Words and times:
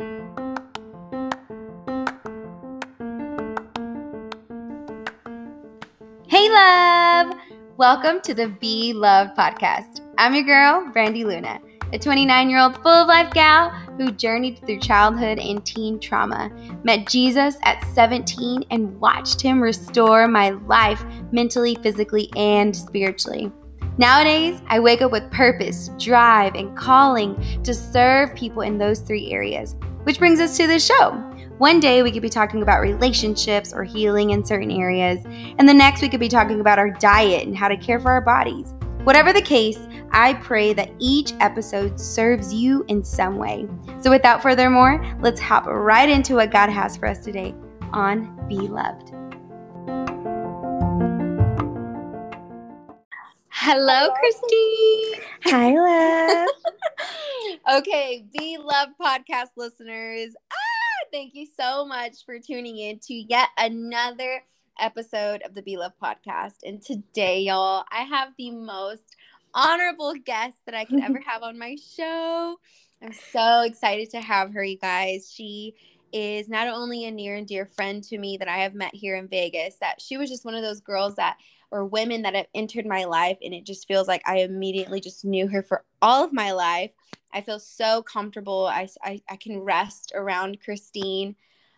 Hey, 0.00 0.06
love! 6.48 7.34
Welcome 7.76 8.20
to 8.20 8.32
the 8.32 8.46
Be 8.60 8.92
Love 8.92 9.30
podcast. 9.36 10.02
I'm 10.16 10.36
your 10.36 10.44
girl, 10.44 10.88
Brandy 10.92 11.24
Luna, 11.24 11.58
a 11.92 11.98
29 11.98 12.48
year 12.48 12.60
old 12.60 12.76
full 12.76 12.92
of 12.92 13.08
life 13.08 13.32
gal 13.32 13.70
who 13.96 14.12
journeyed 14.12 14.60
through 14.64 14.78
childhood 14.78 15.40
and 15.40 15.66
teen 15.66 15.98
trauma, 15.98 16.52
met 16.84 17.08
Jesus 17.08 17.56
at 17.64 17.84
17, 17.92 18.66
and 18.70 19.00
watched 19.00 19.40
him 19.40 19.60
restore 19.60 20.28
my 20.28 20.50
life 20.50 21.04
mentally, 21.32 21.74
physically, 21.82 22.30
and 22.36 22.76
spiritually. 22.76 23.50
Nowadays, 23.98 24.62
I 24.68 24.78
wake 24.78 25.02
up 25.02 25.10
with 25.10 25.28
purpose, 25.32 25.90
drive, 25.98 26.54
and 26.54 26.76
calling 26.76 27.34
to 27.64 27.74
serve 27.74 28.32
people 28.36 28.62
in 28.62 28.78
those 28.78 29.00
three 29.00 29.32
areas, 29.32 29.74
which 30.08 30.18
brings 30.18 30.40
us 30.40 30.56
to 30.56 30.66
the 30.66 30.80
show. 30.80 31.10
One 31.58 31.80
day 31.80 32.02
we 32.02 32.10
could 32.10 32.22
be 32.22 32.30
talking 32.30 32.62
about 32.62 32.80
relationships 32.80 33.74
or 33.74 33.84
healing 33.84 34.30
in 34.30 34.42
certain 34.42 34.70
areas, 34.70 35.22
and 35.58 35.68
the 35.68 35.74
next 35.74 36.00
we 36.00 36.08
could 36.08 36.18
be 36.18 36.30
talking 36.30 36.60
about 36.62 36.78
our 36.78 36.88
diet 36.88 37.46
and 37.46 37.54
how 37.54 37.68
to 37.68 37.76
care 37.76 38.00
for 38.00 38.10
our 38.10 38.22
bodies. 38.22 38.72
Whatever 39.04 39.34
the 39.34 39.42
case, 39.42 39.78
I 40.10 40.32
pray 40.32 40.72
that 40.72 40.92
each 40.98 41.34
episode 41.40 42.00
serves 42.00 42.54
you 42.54 42.86
in 42.88 43.04
some 43.04 43.36
way. 43.36 43.68
So 44.00 44.08
without 44.08 44.40
further 44.40 44.70
more, 44.70 45.04
let's 45.20 45.42
hop 45.42 45.66
right 45.66 46.08
into 46.08 46.36
what 46.36 46.50
God 46.50 46.70
has 46.70 46.96
for 46.96 47.06
us 47.06 47.18
today 47.18 47.54
on 47.92 48.48
Be 48.48 48.56
Loved. 48.56 49.12
Hello, 53.60 54.10
Kristine. 54.14 55.20
Hi, 55.46 55.74
love. 55.74 56.48
okay, 57.78 58.24
Be 58.32 58.56
Loved 58.56 58.92
podcast 59.02 59.48
listeners 59.56 60.32
Ah, 60.52 61.06
thank 61.12 61.34
you 61.34 61.44
so 61.58 61.84
much 61.84 62.24
for 62.24 62.38
tuning 62.38 62.78
in 62.78 63.00
to 63.00 63.14
yet 63.14 63.48
another 63.58 64.44
episode 64.78 65.42
of 65.42 65.56
the 65.56 65.62
Be 65.62 65.76
Love 65.76 65.90
podcast. 66.00 66.58
And 66.64 66.80
today, 66.80 67.40
y'all, 67.40 67.84
I 67.90 68.02
have 68.02 68.28
the 68.38 68.52
most 68.52 69.16
honorable 69.52 70.14
guest 70.24 70.58
that 70.66 70.76
I 70.76 70.84
could 70.84 71.02
ever 71.02 71.20
have 71.26 71.42
on 71.42 71.58
my 71.58 71.76
show. 71.96 72.60
I'm 73.02 73.12
so 73.32 73.62
excited 73.62 74.10
to 74.10 74.20
have 74.20 74.52
her, 74.52 74.62
you 74.62 74.78
guys. 74.78 75.32
She 75.34 75.74
is 76.12 76.48
not 76.48 76.68
only 76.68 77.06
a 77.06 77.10
near 77.10 77.34
and 77.34 77.46
dear 77.46 77.66
friend 77.66 78.04
to 78.04 78.18
me 78.18 78.36
that 78.36 78.48
I 78.48 78.58
have 78.58 78.74
met 78.74 78.94
here 78.94 79.16
in 79.16 79.26
Vegas, 79.26 79.74
that 79.80 80.00
she 80.00 80.16
was 80.16 80.30
just 80.30 80.44
one 80.44 80.54
of 80.54 80.62
those 80.62 80.80
girls 80.80 81.16
that 81.16 81.38
or 81.70 81.84
women 81.84 82.22
that 82.22 82.34
have 82.34 82.46
entered 82.54 82.86
my 82.86 83.04
life 83.04 83.38
and 83.42 83.52
it 83.52 83.64
just 83.64 83.86
feels 83.86 84.08
like 84.08 84.22
I 84.26 84.38
immediately 84.38 85.00
just 85.00 85.24
knew 85.24 85.48
her 85.48 85.62
for 85.62 85.84
all 86.00 86.24
of 86.24 86.32
my 86.32 86.52
life. 86.52 86.90
I 87.32 87.40
feel 87.40 87.58
so 87.58 88.02
comfortable. 88.02 88.66
I, 88.66 88.88
I, 89.02 89.20
I 89.28 89.36
can 89.36 89.60
rest 89.60 90.12
around 90.14 90.58
Kristine. 90.66 91.34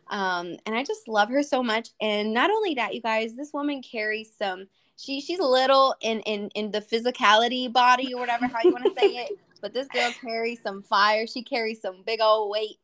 Um, 0.08 0.56
and 0.66 0.74
I 0.74 0.82
just 0.82 1.08
love 1.08 1.28
her 1.30 1.42
so 1.42 1.62
much. 1.62 1.90
And 2.00 2.32
not 2.32 2.50
only 2.50 2.74
that, 2.74 2.94
you 2.94 3.00
guys, 3.00 3.36
this 3.36 3.52
woman 3.52 3.82
carries 3.82 4.32
some, 4.36 4.66
she, 4.96 5.20
she's 5.20 5.40
little 5.40 5.94
in, 6.00 6.20
in, 6.20 6.50
in 6.54 6.70
the 6.70 6.80
physicality 6.80 7.72
body 7.72 8.14
or 8.14 8.20
whatever, 8.20 8.46
how 8.46 8.58
you 8.62 8.72
want 8.72 8.84
to 8.84 9.00
say 9.00 9.16
it. 9.16 9.32
But 9.62 9.74
this 9.74 9.88
girl 9.88 10.10
carries 10.22 10.62
some 10.62 10.82
fire. 10.82 11.26
She 11.26 11.42
carries 11.42 11.82
some 11.82 12.02
big 12.06 12.22
old 12.22 12.50
weight 12.50 12.78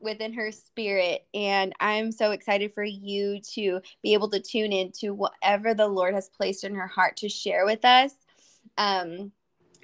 within 0.00 0.32
her 0.34 0.52
spirit. 0.52 1.26
And 1.34 1.72
I'm 1.80 2.12
so 2.12 2.30
excited 2.30 2.72
for 2.72 2.84
you 2.84 3.40
to 3.54 3.80
be 4.02 4.14
able 4.14 4.30
to 4.30 4.40
tune 4.40 4.72
into 4.72 5.14
whatever 5.14 5.74
the 5.74 5.88
Lord 5.88 6.14
has 6.14 6.28
placed 6.28 6.64
in 6.64 6.74
her 6.74 6.86
heart 6.86 7.16
to 7.18 7.28
share 7.28 7.64
with 7.64 7.84
us. 7.84 8.12
Um, 8.76 9.32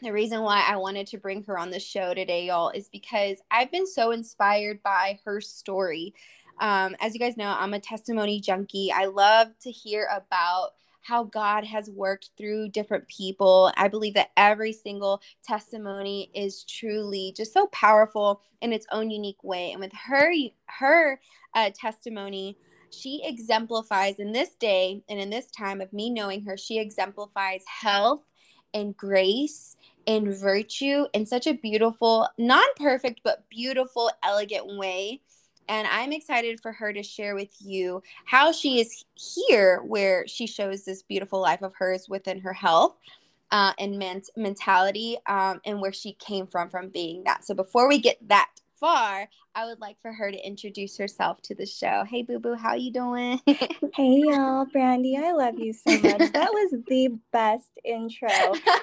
the 0.03 0.13
reason 0.13 0.43
why 0.43 0.65
I 0.69 0.77
wanted 0.77 1.07
to 1.09 1.19
bring 1.19 1.43
her 1.45 1.59
on 1.59 1.71
the 1.71 1.81
show 1.81 2.15
today, 2.15 2.47
y'all, 2.47 2.71
is 2.71 2.89
because 2.89 3.39
I've 3.51 3.71
been 3.71 3.87
so 3.87 4.11
inspired 4.11 4.83
by 4.83 5.19
her 5.25 5.41
story. 5.41 6.15
Um, 6.61 6.95
as 7.01 7.15
you 7.15 7.21
guys 7.21 7.37
know, 7.37 7.55
I'm 7.59 7.75
a 7.75 7.81
testimony 7.81 8.41
junkie. 8.41 8.93
I 8.93 9.07
love 9.07 9.49
to 9.63 9.71
hear 9.71 10.09
about 10.15 10.71
how 11.05 11.25
God 11.25 11.65
has 11.65 11.91
worked 11.91 12.31
through 12.37 12.71
different 12.71 13.07
people. 13.09 13.71
I 13.77 13.89
believe 13.89 14.15
that 14.15 14.31
every 14.37 14.73
single 14.73 15.21
testimony 15.45 16.31
is 16.35 16.65
truly 16.65 17.35
just 17.37 17.53
so 17.53 17.67
powerful 17.69 18.41
in 18.63 18.73
its 18.73 18.87
own 18.91 19.11
unique 19.11 19.45
way. 19.45 19.73
And 19.73 19.81
with 19.81 19.93
her 19.93 20.33
her 20.67 21.21
uh, 21.55 21.71
testimony, 21.75 22.57
she 22.91 23.23
exemplifies 23.25 24.19
in 24.19 24.33
this 24.33 24.55
day 24.55 25.03
and 25.09 25.21
in 25.21 25.29
this 25.29 25.51
time 25.51 25.81
of 25.81 25.93
me 25.93 26.09
knowing 26.11 26.43
her, 26.45 26.57
she 26.57 26.79
exemplifies 26.79 27.63
health 27.67 28.23
and 28.73 28.97
grace 28.97 29.77
and 30.07 30.35
virtue 30.35 31.05
in 31.13 31.27
such 31.27 31.47
a 31.47 31.55
beautiful, 31.55 32.29
non 32.39 32.65
perfect, 32.77 33.21
but 33.23 33.49
beautiful, 33.51 34.11
elegant 34.23 34.79
way. 34.79 35.21
And 35.69 35.89
I'm 35.89 36.13
excited 36.13 36.61
for 36.61 36.73
her 36.73 36.93
to 36.93 37.03
share 37.03 37.35
with 37.35 37.55
you 37.61 38.03
how 38.25 38.53
she 38.53 38.81
is 38.81 39.05
here, 39.15 39.83
where 39.87 40.27
she 40.27 40.47
shows 40.47 40.85
this 40.85 41.03
beautiful 41.03 41.41
life 41.41 41.63
of 41.63 41.75
hers 41.77 42.07
within 42.09 42.41
her 42.41 42.53
health 42.53 42.97
uh, 43.51 43.73
and 43.79 43.99
ment- 43.99 44.31
mentality, 44.37 45.17
um, 45.27 45.61
and 45.65 45.81
where 45.81 45.93
she 45.93 46.15
came 46.15 46.47
from 46.47 46.69
from 46.69 46.89
being 46.89 47.25
that. 47.25 47.45
So 47.45 47.55
before 47.55 47.89
we 47.89 47.99
get 47.99 48.19
that 48.29 48.49
far, 48.79 49.29
I 49.55 49.67
would 49.67 49.81
like 49.81 49.97
for 50.03 50.13
her 50.13 50.31
to 50.31 50.47
introduce 50.47 50.99
herself 50.99 51.41
to 51.43 51.55
the 51.55 51.65
show. 51.65 52.05
Hey, 52.05 52.23
Boo 52.23 52.41
Boo, 52.41 52.55
how 52.55 52.75
you 52.75 52.93
doing? 52.93 53.41
hey, 53.47 54.23
y'all, 54.27 54.67
Brandy, 54.67 55.17
I 55.17 55.33
love 55.33 55.59
you 55.59 55.73
so 55.73 55.93
much. 55.99 56.23
That 56.35 56.53
was 56.53 56.75
the 56.89 57.17
best 57.33 57.71
intro. 57.85 58.29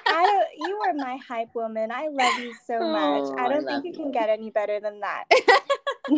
I 0.06 0.44
you 0.56 0.78
are 0.86 0.94
my 0.94 1.18
hype 1.28 1.54
woman. 1.54 1.90
I 1.92 2.08
love 2.08 2.38
you 2.38 2.54
so 2.66 2.80
much. 2.80 3.24
Oh, 3.24 3.34
I 3.36 3.48
don't 3.48 3.68
I 3.68 3.74
think 3.74 3.84
you, 3.84 3.90
you 3.92 3.96
can 3.96 4.10
get 4.10 4.30
any 4.30 4.50
better 4.50 4.80
than 4.80 5.00
that. 5.00 5.24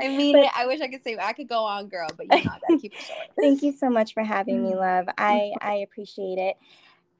I 0.00 0.08
mean, 0.08 0.32
but, 0.32 0.50
I 0.54 0.66
wish 0.66 0.80
I 0.80 0.88
could 0.88 1.02
say 1.02 1.16
I 1.20 1.32
could 1.32 1.48
go 1.48 1.64
on, 1.64 1.88
girl, 1.88 2.08
but 2.16 2.26
you 2.26 2.44
know, 2.44 2.50
I 2.68 2.76
keep 2.78 2.94
it 2.94 3.02
short. 3.02 3.28
Thank 3.40 3.62
you 3.62 3.72
so 3.72 3.90
much 3.90 4.14
for 4.14 4.22
having 4.22 4.62
me, 4.62 4.74
love. 4.74 5.06
I 5.18 5.52
I 5.60 5.74
appreciate 5.76 6.38
it. 6.38 6.56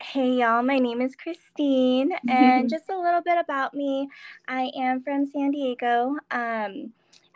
Hey 0.01 0.33
y'all, 0.33 0.63
my 0.63 0.79
name 0.79 1.01
is 1.01 1.15
Kristine, 1.17 2.11
and 2.29 2.69
just 2.71 2.89
a 2.89 2.99
little 2.99 3.21
bit 3.23 3.39
about 3.39 3.75
me. 3.75 4.09
I 4.49 4.71
am 4.77 5.03
from 5.03 5.27
San 5.27 5.51
Diego. 5.51 6.17
Um, 6.31 6.93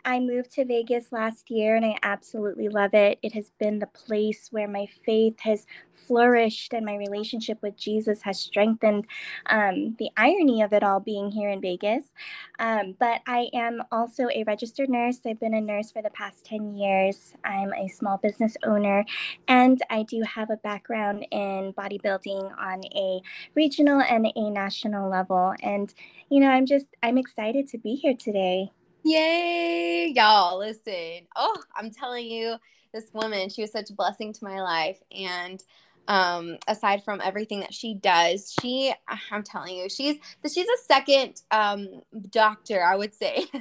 I 0.07 0.21
moved 0.21 0.51
to 0.51 0.63
Vegas 0.63 1.11
last 1.11 1.51
year 1.51 1.75
and 1.75 1.85
I 1.85 1.97
absolutely 2.01 2.69
love 2.69 2.93
it. 2.93 3.19
It 3.21 3.33
has 3.33 3.51
been 3.59 3.79
the 3.79 3.87
place 3.87 4.47
where 4.51 4.67
my 4.67 4.87
faith 5.05 5.37
has 5.41 5.65
flourished 5.91 6.71
and 6.71 6.85
my 6.85 6.95
relationship 6.95 7.61
with 7.61 7.75
Jesus 7.75 8.21
has 8.21 8.39
strengthened. 8.39 9.05
Um, 9.47 9.97
the 9.99 10.09
irony 10.15 10.61
of 10.61 10.71
it 10.71 10.81
all 10.81 11.01
being 11.01 11.29
here 11.29 11.49
in 11.49 11.59
Vegas. 11.59 12.13
Um, 12.57 12.95
but 12.97 13.19
I 13.27 13.49
am 13.53 13.83
also 13.91 14.29
a 14.33 14.45
registered 14.45 14.89
nurse. 14.89 15.19
I've 15.25 15.41
been 15.41 15.53
a 15.53 15.59
nurse 15.59 15.91
for 15.91 16.01
the 16.01 16.09
past 16.11 16.45
10 16.45 16.77
years. 16.77 17.33
I'm 17.43 17.73
a 17.73 17.89
small 17.89 18.15
business 18.15 18.55
owner 18.63 19.03
and 19.49 19.81
I 19.89 20.03
do 20.03 20.21
have 20.21 20.49
a 20.49 20.55
background 20.55 21.27
in 21.31 21.73
bodybuilding 21.77 22.57
on 22.57 22.81
a 22.95 23.19
regional 23.55 23.99
and 23.99 24.31
a 24.33 24.49
national 24.51 25.09
level. 25.09 25.53
And, 25.61 25.93
you 26.29 26.39
know, 26.39 26.47
I'm 26.49 26.65
just, 26.65 26.85
I'm 27.03 27.17
excited 27.17 27.67
to 27.71 27.77
be 27.77 27.95
here 27.95 28.15
today. 28.15 28.71
Yay, 29.03 30.13
y'all. 30.15 30.59
Listen. 30.59 31.27
Oh, 31.35 31.57
I'm 31.75 31.91
telling 31.91 32.27
you, 32.27 32.57
this 32.93 33.05
woman, 33.13 33.49
she 33.49 33.61
was 33.61 33.71
such 33.71 33.89
a 33.89 33.93
blessing 33.93 34.33
to 34.33 34.43
my 34.43 34.61
life. 34.61 34.99
And 35.11 35.63
um 36.07 36.57
aside 36.67 37.03
from 37.03 37.21
everything 37.23 37.59
that 37.59 37.73
she 37.73 37.93
does 37.93 38.53
she 38.61 38.93
i'm 39.31 39.43
telling 39.43 39.75
you 39.75 39.89
she's 39.89 40.17
she's 40.43 40.67
a 40.67 40.83
second 40.85 41.41
um 41.51 42.01
doctor 42.29 42.83
i 42.83 42.95
would 42.95 43.13
say. 43.13 43.45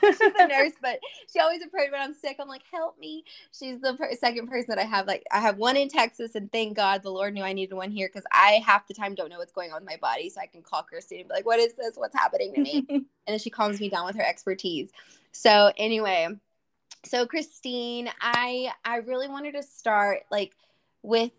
She's 0.00 0.32
a 0.38 0.48
nurse 0.48 0.72
but 0.80 0.98
she 1.30 1.40
always 1.40 1.62
approaches 1.62 1.92
when 1.92 2.00
i'm 2.00 2.14
sick 2.14 2.38
i'm 2.40 2.48
like 2.48 2.62
help 2.72 2.98
me. 2.98 3.24
She's 3.52 3.78
the 3.80 3.94
per- 3.94 4.14
second 4.14 4.48
person 4.48 4.66
that 4.68 4.78
i 4.78 4.84
have 4.84 5.06
like 5.06 5.24
i 5.30 5.40
have 5.40 5.58
one 5.58 5.76
in 5.76 5.88
texas 5.88 6.34
and 6.34 6.50
thank 6.50 6.74
god 6.74 7.02
the 7.02 7.10
lord 7.10 7.34
knew 7.34 7.42
i 7.42 7.52
needed 7.52 7.74
one 7.74 7.90
here 7.90 8.08
because 8.08 8.24
i 8.32 8.62
half 8.64 8.88
the 8.88 8.94
time 8.94 9.14
don't 9.14 9.28
know 9.28 9.36
what's 9.38 9.52
going 9.52 9.70
on 9.70 9.82
with 9.82 9.90
my 9.90 9.96
body 9.98 10.30
so 10.30 10.40
i 10.40 10.46
can 10.46 10.62
call 10.62 10.82
Kristine 10.82 11.20
and 11.20 11.28
be 11.28 11.34
like 11.34 11.44
what 11.44 11.60
is 11.60 11.74
this? 11.74 11.96
What's 11.96 12.16
happening 12.16 12.54
to 12.54 12.60
me? 12.62 12.86
And 13.26 13.34
then 13.34 13.40
she 13.40 13.50
calms 13.50 13.78
me 13.78 13.90
down 13.90 14.06
with 14.06 14.16
her 14.16 14.22
expertise. 14.22 14.90
So 15.32 15.70
anyway 15.76 16.28
so 17.04 17.26
Kristine 17.26 18.08
i 18.20 18.72
i 18.84 18.96
really 18.96 19.28
wanted 19.28 19.52
to 19.52 19.62
start 19.62 20.20
like 20.30 20.56
with 21.02 21.30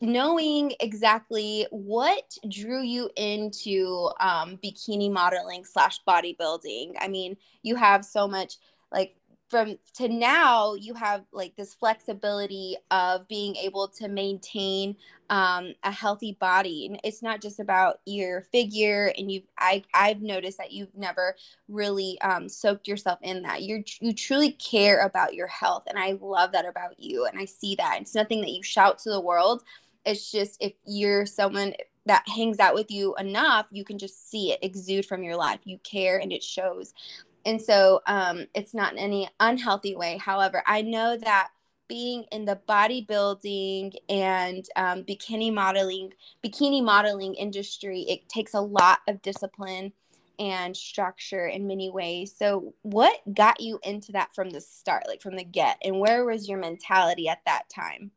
knowing 0.00 0.72
exactly 0.80 1.66
what 1.70 2.36
drew 2.48 2.82
you 2.82 3.10
into 3.16 4.10
um, 4.20 4.58
bikini 4.62 5.10
modeling 5.10 5.64
slash 5.64 6.00
bodybuilding. 6.06 6.94
I 7.00 7.08
mean 7.08 7.36
you 7.62 7.76
have 7.76 8.04
so 8.04 8.28
much 8.28 8.56
like 8.92 9.16
from 9.48 9.78
to 9.94 10.08
now 10.08 10.74
you 10.74 10.92
have 10.94 11.22
like 11.32 11.54
this 11.56 11.72
flexibility 11.74 12.76
of 12.90 13.26
being 13.28 13.54
able 13.56 13.86
to 13.86 14.08
maintain 14.08 14.96
um, 15.30 15.72
a 15.84 15.90
healthy 15.90 16.36
body. 16.40 16.86
And 16.86 17.00
it's 17.04 17.22
not 17.22 17.40
just 17.40 17.60
about 17.60 18.00
your 18.06 18.42
figure 18.42 19.12
and 19.16 19.30
you 19.30 19.42
I, 19.58 19.82
i've 19.94 20.20
noticed 20.20 20.58
that 20.58 20.72
you've 20.72 20.94
never 20.96 21.36
really 21.68 22.20
um, 22.22 22.48
soaked 22.48 22.88
yourself 22.88 23.18
in 23.22 23.42
that. 23.42 23.62
You 23.62 23.84
you 24.00 24.12
truly 24.12 24.52
care 24.52 25.00
about 25.00 25.34
your 25.34 25.48
health 25.48 25.84
and 25.86 25.98
i 25.98 26.18
love 26.20 26.52
that 26.52 26.66
about 26.66 26.98
you 26.98 27.26
and 27.26 27.38
i 27.38 27.44
see 27.44 27.76
that. 27.76 27.98
It's 28.00 28.14
nothing 28.14 28.40
that 28.40 28.50
you 28.50 28.62
shout 28.62 28.98
to 29.00 29.10
the 29.10 29.20
world 29.20 29.62
it's 30.06 30.30
just 30.30 30.56
if 30.60 30.72
you're 30.86 31.26
someone 31.26 31.74
that 32.06 32.24
hangs 32.28 32.60
out 32.60 32.74
with 32.74 32.90
you 32.90 33.14
enough, 33.16 33.66
you 33.70 33.84
can 33.84 33.98
just 33.98 34.30
see 34.30 34.52
it 34.52 34.60
exude 34.62 35.04
from 35.04 35.22
your 35.24 35.36
life. 35.36 35.60
You 35.64 35.78
care 35.82 36.18
and 36.18 36.32
it 36.32 36.42
shows. 36.42 36.94
and 37.44 37.60
so 37.60 38.00
um, 38.06 38.46
it's 38.54 38.74
not 38.74 38.92
in 38.92 38.98
any 38.98 39.28
unhealthy 39.40 39.96
way. 39.96 40.16
However, 40.18 40.62
I 40.66 40.82
know 40.82 41.16
that 41.16 41.48
being 41.88 42.24
in 42.32 42.44
the 42.44 42.58
bodybuilding 42.68 43.94
and 44.08 44.66
um, 44.76 45.04
bikini 45.04 45.52
modeling 45.52 46.12
bikini 46.44 46.82
modeling 46.82 47.34
industry 47.34 48.00
it 48.08 48.28
takes 48.28 48.54
a 48.54 48.60
lot 48.60 49.00
of 49.08 49.22
discipline 49.22 49.92
and 50.38 50.76
structure 50.76 51.46
in 51.46 51.66
many 51.66 51.88
ways 51.90 52.34
so 52.36 52.74
what 52.82 53.20
got 53.34 53.60
you 53.60 53.78
into 53.84 54.12
that 54.12 54.34
from 54.34 54.50
the 54.50 54.60
start 54.60 55.04
like 55.06 55.22
from 55.22 55.36
the 55.36 55.44
get 55.44 55.78
and 55.82 55.98
where 55.98 56.24
was 56.24 56.48
your 56.48 56.58
mentality 56.58 57.28
at 57.28 57.40
that 57.46 57.62
time 57.74 58.10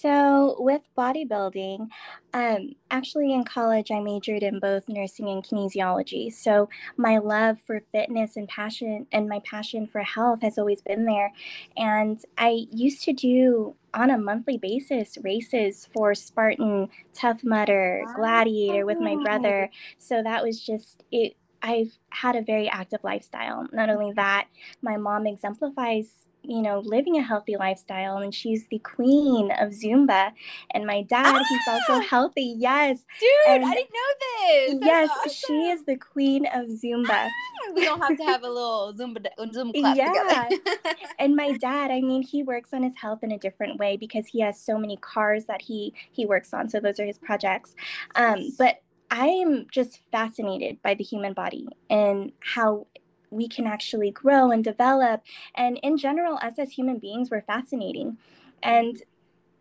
so, 0.00 0.56
with 0.58 0.82
bodybuilding, 0.96 1.88
um, 2.32 2.74
actually 2.90 3.32
in 3.32 3.44
college, 3.44 3.90
I 3.90 4.00
majored 4.00 4.42
in 4.42 4.58
both 4.58 4.88
nursing 4.88 5.28
and 5.28 5.44
kinesiology. 5.44 6.32
So, 6.32 6.68
my 6.96 7.18
love 7.18 7.60
for 7.60 7.82
fitness 7.92 8.36
and 8.36 8.48
passion 8.48 9.06
and 9.12 9.28
my 9.28 9.40
passion 9.40 9.86
for 9.86 10.00
health 10.00 10.42
has 10.42 10.58
always 10.58 10.82
been 10.82 11.04
there. 11.04 11.32
And 11.76 12.20
I 12.38 12.66
used 12.70 13.02
to 13.04 13.12
do 13.12 13.76
on 13.94 14.10
a 14.10 14.18
monthly 14.18 14.58
basis 14.58 15.18
races 15.22 15.88
for 15.94 16.14
Spartan, 16.14 16.88
Tough 17.12 17.44
Mudder, 17.44 18.02
Gladiator 18.16 18.86
with 18.86 18.98
my 18.98 19.16
brother. 19.22 19.70
So, 19.98 20.22
that 20.22 20.42
was 20.42 20.64
just 20.64 21.04
it. 21.12 21.36
I've 21.64 21.98
had 22.10 22.34
a 22.34 22.42
very 22.42 22.68
active 22.68 23.00
lifestyle. 23.04 23.68
Not 23.72 23.88
only 23.88 24.12
that, 24.14 24.48
my 24.80 24.96
mom 24.96 25.26
exemplifies 25.28 26.26
you 26.42 26.62
know, 26.62 26.80
living 26.80 27.16
a 27.16 27.22
healthy 27.22 27.56
lifestyle. 27.56 28.18
And 28.18 28.34
she's 28.34 28.66
the 28.68 28.78
queen 28.78 29.50
of 29.52 29.70
Zumba. 29.70 30.32
And 30.72 30.86
my 30.86 31.02
dad, 31.02 31.34
ah! 31.34 31.44
he's 31.48 31.68
also 31.68 31.94
ah! 31.94 32.00
healthy. 32.00 32.54
Yes. 32.58 33.04
Dude, 33.20 33.28
and 33.48 33.64
I 33.64 33.74
didn't 33.74 33.90
know 33.90 34.12
this. 34.20 34.70
That's 34.80 34.86
yes, 34.86 35.10
awesome. 35.10 35.32
she 35.32 35.68
is 35.70 35.84
the 35.84 35.96
queen 35.96 36.46
of 36.46 36.66
Zumba. 36.66 37.08
Ah, 37.10 37.72
we 37.74 37.84
don't 37.84 38.00
have 38.00 38.16
to 38.16 38.24
have 38.24 38.42
a 38.42 38.48
little 38.48 38.92
Zumba, 38.96 39.26
Zumba 39.38 39.80
class 39.80 39.96
yeah. 39.96 40.48
together. 40.48 40.96
and 41.18 41.36
my 41.36 41.52
dad, 41.52 41.90
I 41.90 42.00
mean, 42.00 42.22
he 42.22 42.42
works 42.42 42.72
on 42.72 42.82
his 42.82 42.94
health 42.96 43.22
in 43.22 43.32
a 43.32 43.38
different 43.38 43.78
way 43.78 43.96
because 43.96 44.26
he 44.26 44.40
has 44.40 44.60
so 44.60 44.78
many 44.78 44.96
cars 44.96 45.46
that 45.46 45.62
he 45.62 45.94
he 46.12 46.26
works 46.26 46.52
on. 46.52 46.68
So 46.68 46.80
those 46.80 46.98
are 47.00 47.06
his 47.06 47.18
projects. 47.18 47.74
Um, 48.14 48.52
but 48.58 48.82
I 49.10 49.26
am 49.26 49.66
just 49.70 50.00
fascinated 50.10 50.80
by 50.82 50.94
the 50.94 51.04
human 51.04 51.34
body 51.34 51.68
and 51.90 52.32
how 52.40 52.86
we 53.32 53.48
can 53.48 53.66
actually 53.66 54.10
grow 54.10 54.50
and 54.50 54.62
develop. 54.62 55.22
And 55.54 55.78
in 55.82 55.96
general, 55.96 56.38
us 56.42 56.58
as 56.58 56.72
human 56.72 56.98
beings, 56.98 57.30
we're 57.30 57.42
fascinating. 57.42 58.18
And 58.62 59.02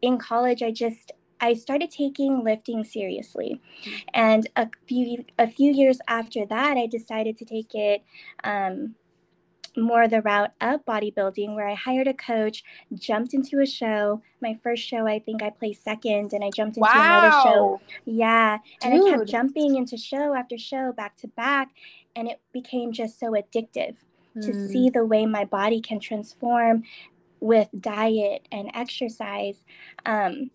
in 0.01 0.17
college, 0.17 0.61
I 0.61 0.71
just 0.71 1.11
I 1.39 1.55
started 1.55 1.89
taking 1.89 2.43
lifting 2.43 2.83
seriously, 2.83 3.59
and 4.13 4.47
a 4.55 4.69
few 4.87 5.25
a 5.39 5.47
few 5.47 5.71
years 5.71 5.99
after 6.07 6.45
that, 6.45 6.77
I 6.77 6.85
decided 6.85 7.35
to 7.37 7.45
take 7.45 7.73
it 7.73 8.03
um, 8.43 8.93
more 9.75 10.07
the 10.07 10.21
route 10.21 10.51
of 10.61 10.85
bodybuilding, 10.85 11.55
where 11.55 11.67
I 11.67 11.73
hired 11.73 12.07
a 12.07 12.13
coach, 12.13 12.63
jumped 12.93 13.33
into 13.33 13.59
a 13.59 13.65
show. 13.65 14.21
My 14.41 14.57
first 14.61 14.83
show, 14.83 15.07
I 15.07 15.19
think 15.19 15.41
I 15.41 15.49
placed 15.49 15.83
second, 15.83 16.33
and 16.33 16.43
I 16.43 16.49
jumped 16.55 16.77
into 16.77 16.87
wow. 16.87 17.19
another 17.19 17.31
show. 17.43 17.81
Yeah, 18.05 18.57
Dude. 18.81 18.91
and 18.91 19.03
I 19.03 19.09
kept 19.09 19.29
jumping 19.29 19.77
into 19.77 19.97
show 19.97 20.33
after 20.33 20.57
show, 20.57 20.91
back 20.93 21.17
to 21.17 21.27
back, 21.29 21.69
and 22.15 22.27
it 22.27 22.39
became 22.53 22.91
just 22.91 23.19
so 23.19 23.31
addictive 23.31 23.95
mm. 24.35 24.45
to 24.45 24.67
see 24.67 24.89
the 24.89 25.05
way 25.05 25.25
my 25.25 25.45
body 25.45 25.81
can 25.81 25.99
transform 25.99 26.83
with 27.39 27.67
diet 27.79 28.47
and 28.51 28.71
exercise. 28.73 29.63
Um, 30.05 30.51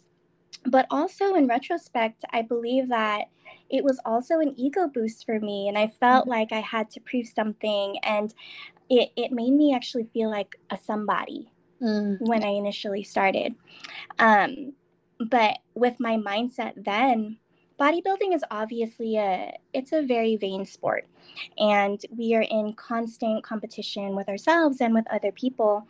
but 0.65 0.87
also, 0.91 1.35
in 1.35 1.47
retrospect, 1.47 2.25
I 2.33 2.43
believe 2.43 2.89
that 2.89 3.27
it 3.71 3.85
was 3.85 4.01
also 4.05 4.41
an 4.41 4.55
ego 4.57 4.89
boost 4.89 5.25
for 5.27 5.39
me, 5.41 5.69
and 5.69 5.77
I 5.77 5.89
felt 5.89 6.23
mm-hmm. 6.23 6.31
like 6.31 6.53
I 6.53 6.61
had 6.61 6.91
to 6.93 7.01
prove 7.01 7.27
something, 7.27 7.99
and 8.03 8.33
it, 8.89 9.11
it 9.17 9.33
made 9.33 9.53
me 9.53 9.75
actually 9.75 10.09
feel 10.13 10.31
like 10.31 10.57
a 10.71 10.79
somebody 10.79 11.51
mm. 11.83 12.17
when 12.21 12.45
I 12.45 12.49
initially 12.49 13.03
started. 13.03 13.55
Um, 14.19 14.73
but 15.19 15.59
with 15.75 15.99
my 15.99 16.17
mindset 16.17 16.85
then, 16.85 17.39
bodybuilding 17.79 18.35
is 18.35 18.45
obviously 18.51 19.17
a 19.17 19.57
it's 19.75 19.93
a 19.93 20.03
very 20.03 20.37
vain 20.37 20.65
sport 20.65 21.07
and 21.59 22.01
we 22.17 22.35
are 22.35 22.47
in 22.51 22.73
constant 22.75 23.43
competition 23.45 24.17
with 24.17 24.29
ourselves 24.29 24.81
and 24.81 24.95
with 24.95 25.05
other 25.11 25.33
people 25.33 25.87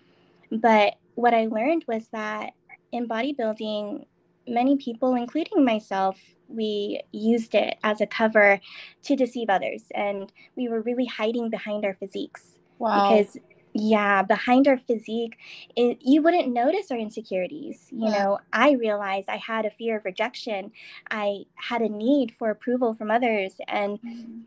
but 0.51 0.95
what 1.15 1.35
i 1.35 1.47
learned 1.47 1.85
was 1.87 2.09
that 2.09 2.53
in 2.93 3.09
bodybuilding 3.09 4.05
many 4.49 4.77
people 4.77 5.15
including 5.15 5.65
myself 5.65 6.21
we 6.49 7.01
used 7.13 7.55
it 7.55 7.77
as 7.83 8.01
a 8.01 8.07
cover 8.07 8.61
to 9.03 9.17
deceive 9.17 9.49
others 9.49 9.85
and 9.95 10.33
we 10.57 10.69
were 10.69 10.81
really 10.83 11.07
hiding 11.07 11.51
behind 11.51 11.85
our 11.85 11.95
physiques 11.95 12.59
wow. 12.79 13.17
because 13.17 13.37
yeah 13.79 14.23
behind 14.23 14.67
our 14.67 14.77
physique 14.77 15.37
it, 15.77 15.99
you 16.01 16.23
wouldn't 16.23 16.49
notice 16.49 16.91
our 16.91 16.99
insecurities 16.99 17.89
you 17.91 18.09
yeah. 18.09 18.19
know 18.19 18.39
i 18.53 18.73
realized 18.73 19.29
i 19.29 19.37
had 19.37 19.65
a 19.65 19.71
fear 19.71 19.97
of 19.99 20.05
rejection 20.05 20.71
i 21.11 21.43
had 21.57 21.83
a 21.83 21.89
need 21.89 22.33
for 22.39 22.51
approval 22.51 22.95
from 22.95 23.11
others 23.11 23.55
and 23.69 24.01
mm-hmm. 24.03 24.41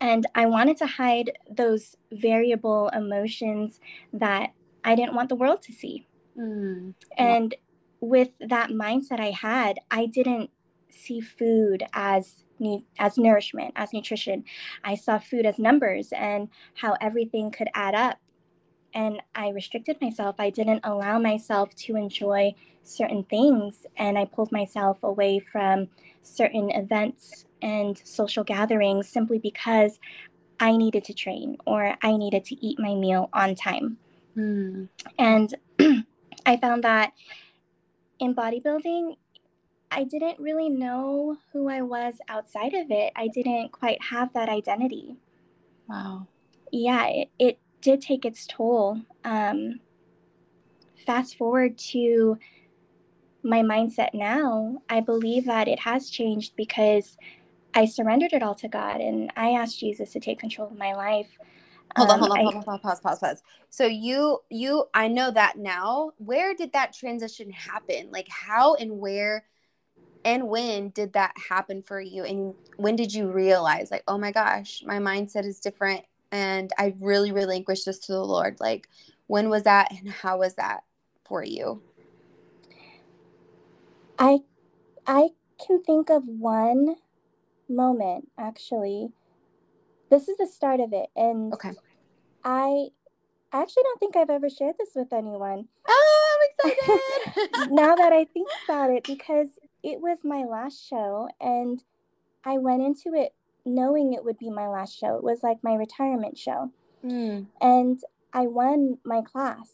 and 0.00 0.26
i 0.34 0.46
wanted 0.46 0.76
to 0.76 0.86
hide 0.86 1.32
those 1.50 1.96
variable 2.12 2.88
emotions 2.88 3.80
that 4.12 4.50
i 4.84 4.94
didn't 4.94 5.14
want 5.14 5.28
the 5.28 5.36
world 5.36 5.62
to 5.62 5.72
see 5.72 6.06
mm. 6.38 6.94
and 7.16 7.54
with 8.00 8.30
that 8.40 8.70
mindset 8.70 9.20
i 9.20 9.30
had 9.30 9.78
i 9.90 10.06
didn't 10.06 10.50
see 10.90 11.20
food 11.20 11.84
as 11.92 12.44
as 12.98 13.16
nourishment, 13.16 13.72
as 13.76 13.92
nutrition. 13.92 14.44
I 14.84 14.94
saw 14.94 15.18
food 15.18 15.46
as 15.46 15.58
numbers 15.58 16.12
and 16.12 16.48
how 16.74 16.96
everything 17.00 17.50
could 17.50 17.68
add 17.74 17.94
up 17.94 18.18
and 18.94 19.22
I 19.34 19.50
restricted 19.50 20.00
myself. 20.00 20.36
I 20.38 20.50
didn't 20.50 20.80
allow 20.84 21.18
myself 21.18 21.74
to 21.76 21.96
enjoy 21.96 22.54
certain 22.82 23.24
things, 23.24 23.86
and 23.96 24.18
I 24.18 24.24
pulled 24.24 24.52
myself 24.52 25.02
away 25.02 25.38
from 25.38 25.88
certain 26.22 26.70
events 26.70 27.46
and 27.62 28.00
social 28.04 28.44
gatherings 28.44 29.08
simply 29.08 29.38
because 29.38 29.98
I 30.60 30.76
needed 30.76 31.04
to 31.04 31.14
train 31.14 31.56
or 31.66 31.96
I 32.02 32.16
needed 32.16 32.44
to 32.46 32.66
eat 32.66 32.78
my 32.78 32.94
meal 32.94 33.30
on 33.32 33.54
time. 33.54 33.98
Mm. 34.36 34.88
And 35.18 35.54
I 36.46 36.56
found 36.56 36.84
that 36.84 37.12
in 38.18 38.34
bodybuilding, 38.34 39.16
I 39.90 40.04
didn't 40.04 40.38
really 40.38 40.68
know 40.68 41.38
who 41.52 41.68
I 41.68 41.82
was 41.82 42.14
outside 42.28 42.74
of 42.74 42.90
it. 42.90 43.12
I 43.16 43.28
didn't 43.28 43.72
quite 43.72 44.02
have 44.02 44.32
that 44.34 44.48
identity. 44.48 45.16
Wow. 45.88 46.26
Yeah, 46.70 47.06
it, 47.06 47.30
it 47.38 47.58
did 47.80 48.00
take 48.00 48.24
its 48.24 48.46
toll. 48.46 49.00
Um, 49.24 49.80
fast 51.06 51.36
forward 51.36 51.78
to 51.78 52.38
my 53.42 53.62
mindset 53.62 54.14
now, 54.14 54.82
I 54.88 55.00
believe 55.00 55.46
that 55.46 55.68
it 55.68 55.78
has 55.80 56.10
changed 56.10 56.54
because 56.56 57.16
I 57.74 57.84
surrendered 57.86 58.32
it 58.32 58.42
all 58.42 58.54
to 58.56 58.68
God 58.68 59.00
and 59.00 59.32
I 59.36 59.50
asked 59.50 59.78
Jesus 59.78 60.12
to 60.12 60.20
take 60.20 60.40
control 60.40 60.68
of 60.68 60.76
my 60.76 60.94
life. 60.94 61.38
Hold 61.96 62.10
on, 62.10 62.18
hold 62.18 62.32
on, 62.32 62.38
um, 62.38 62.44
hold 62.44 62.56
on, 62.56 62.62
pause, 62.64 62.80
pause, 62.80 63.00
pause, 63.00 63.18
pause. 63.18 63.42
So 63.70 63.86
you, 63.86 64.40
you, 64.50 64.84
I 64.94 65.08
know 65.08 65.30
that 65.30 65.56
now. 65.56 66.12
Where 66.18 66.54
did 66.54 66.72
that 66.72 66.92
transition 66.92 67.50
happen? 67.50 68.10
Like, 68.12 68.28
how 68.28 68.74
and 68.74 68.98
where, 68.98 69.44
and 70.24 70.48
when 70.48 70.90
did 70.90 71.14
that 71.14 71.34
happen 71.48 71.82
for 71.82 72.00
you? 72.00 72.24
And 72.24 72.54
when 72.76 72.96
did 72.96 73.14
you 73.14 73.30
realize, 73.30 73.90
like, 73.90 74.04
oh 74.06 74.18
my 74.18 74.32
gosh, 74.32 74.82
my 74.84 74.98
mindset 74.98 75.44
is 75.44 75.60
different, 75.60 76.04
and 76.32 76.70
I 76.78 76.94
really 77.00 77.32
relinquished 77.32 77.86
this 77.86 77.98
to 78.00 78.12
the 78.12 78.24
Lord. 78.24 78.56
Like, 78.60 78.88
when 79.26 79.48
was 79.50 79.64
that 79.64 79.92
and 79.92 80.10
how 80.10 80.38
was 80.38 80.54
that 80.54 80.84
for 81.26 81.42
you? 81.44 81.82
I 84.18 84.40
I 85.06 85.30
can 85.64 85.82
think 85.82 86.10
of 86.10 86.26
one 86.26 86.96
moment 87.68 88.30
actually. 88.38 89.10
This 90.10 90.28
is 90.28 90.36
the 90.38 90.46
start 90.46 90.80
of 90.80 90.92
it 90.92 91.10
and 91.16 91.52
Okay. 91.54 91.72
I 92.44 92.88
I 93.52 93.62
actually 93.62 93.84
don't 93.84 94.00
think 94.00 94.16
I've 94.16 94.30
ever 94.30 94.50
shared 94.50 94.76
this 94.78 94.90
with 94.94 95.12
anyone. 95.12 95.68
Oh, 95.88 96.38
I'm 96.40 96.48
excited. 96.50 97.70
now 97.72 97.96
that 97.96 98.12
I 98.12 98.24
think 98.24 98.52
about 98.64 98.90
it 98.90 99.06
because 99.06 99.48
it 99.82 100.00
was 100.00 100.18
my 100.24 100.44
last 100.44 100.86
show 100.86 101.28
and 101.40 101.82
I 102.44 102.58
went 102.58 102.82
into 102.82 103.14
it 103.14 103.34
knowing 103.68 104.12
it 104.12 104.24
would 104.24 104.38
be 104.38 104.50
my 104.50 104.66
last 104.68 104.98
show. 104.98 105.16
It 105.16 105.22
was 105.22 105.42
like 105.42 105.58
my 105.62 105.74
retirement 105.74 106.38
show. 106.38 106.70
Mm. 107.04 107.46
And 107.60 108.00
I 108.32 108.46
won 108.46 108.98
my 109.04 109.22
class. 109.22 109.70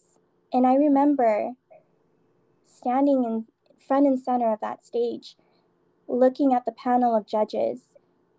And 0.53 0.67
I 0.67 0.75
remember 0.75 1.53
standing 2.65 3.25
in 3.25 3.47
front 3.87 4.07
and 4.07 4.19
center 4.19 4.53
of 4.53 4.61
that 4.61 4.85
stage, 4.85 5.37
looking 6.07 6.53
at 6.53 6.65
the 6.65 6.73
panel 6.73 7.17
of 7.17 7.27
judges, 7.27 7.81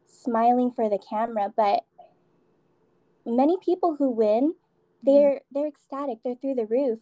smiling 0.08 0.72
for 0.72 0.90
the 0.90 1.00
camera. 1.10 1.52
But 1.56 1.84
many 3.26 3.58
people 3.64 3.96
who 3.98 4.10
win, 4.10 4.56
they're 5.04 5.42
they're 5.52 5.68
ecstatic, 5.68 6.20
they're 6.24 6.36
through 6.36 6.56
the 6.56 6.66
roof. 6.66 7.00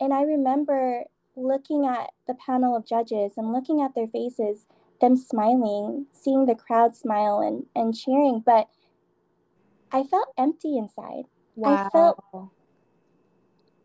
And 0.00 0.12
I 0.12 0.22
remember 0.22 1.04
looking 1.36 1.86
at 1.86 2.10
the 2.26 2.34
panel 2.34 2.76
of 2.76 2.86
judges 2.86 3.32
and 3.36 3.52
looking 3.52 3.80
at 3.80 3.94
their 3.94 4.06
faces 4.06 4.66
them 5.04 5.16
smiling, 5.16 6.06
seeing 6.12 6.46
the 6.46 6.54
crowd 6.54 6.96
smile 6.96 7.40
and, 7.40 7.66
and 7.76 7.94
cheering. 7.94 8.42
But 8.44 8.68
I 9.92 10.02
felt 10.02 10.32
empty 10.38 10.78
inside. 10.78 11.24
Wow. 11.54 11.86
I 11.86 11.88
felt 11.90 12.50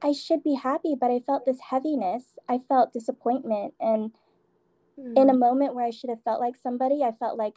I 0.01 0.13
should 0.13 0.43
be 0.43 0.55
happy, 0.55 0.95
but 0.99 1.11
I 1.11 1.19
felt 1.19 1.45
this 1.45 1.59
heaviness. 1.69 2.37
I 2.47 2.57
felt 2.57 2.93
disappointment. 2.93 3.73
And 3.81 4.11
mm. 4.97 5.17
in 5.17 5.29
a 5.29 5.33
hmm. 5.33 5.39
moment 5.39 5.75
where 5.75 5.85
I 5.85 5.89
should 5.91 6.09
have 6.09 6.23
felt 6.23 6.39
like 6.39 6.55
somebody, 6.55 7.03
I 7.03 7.11
felt 7.11 7.37
like 7.37 7.55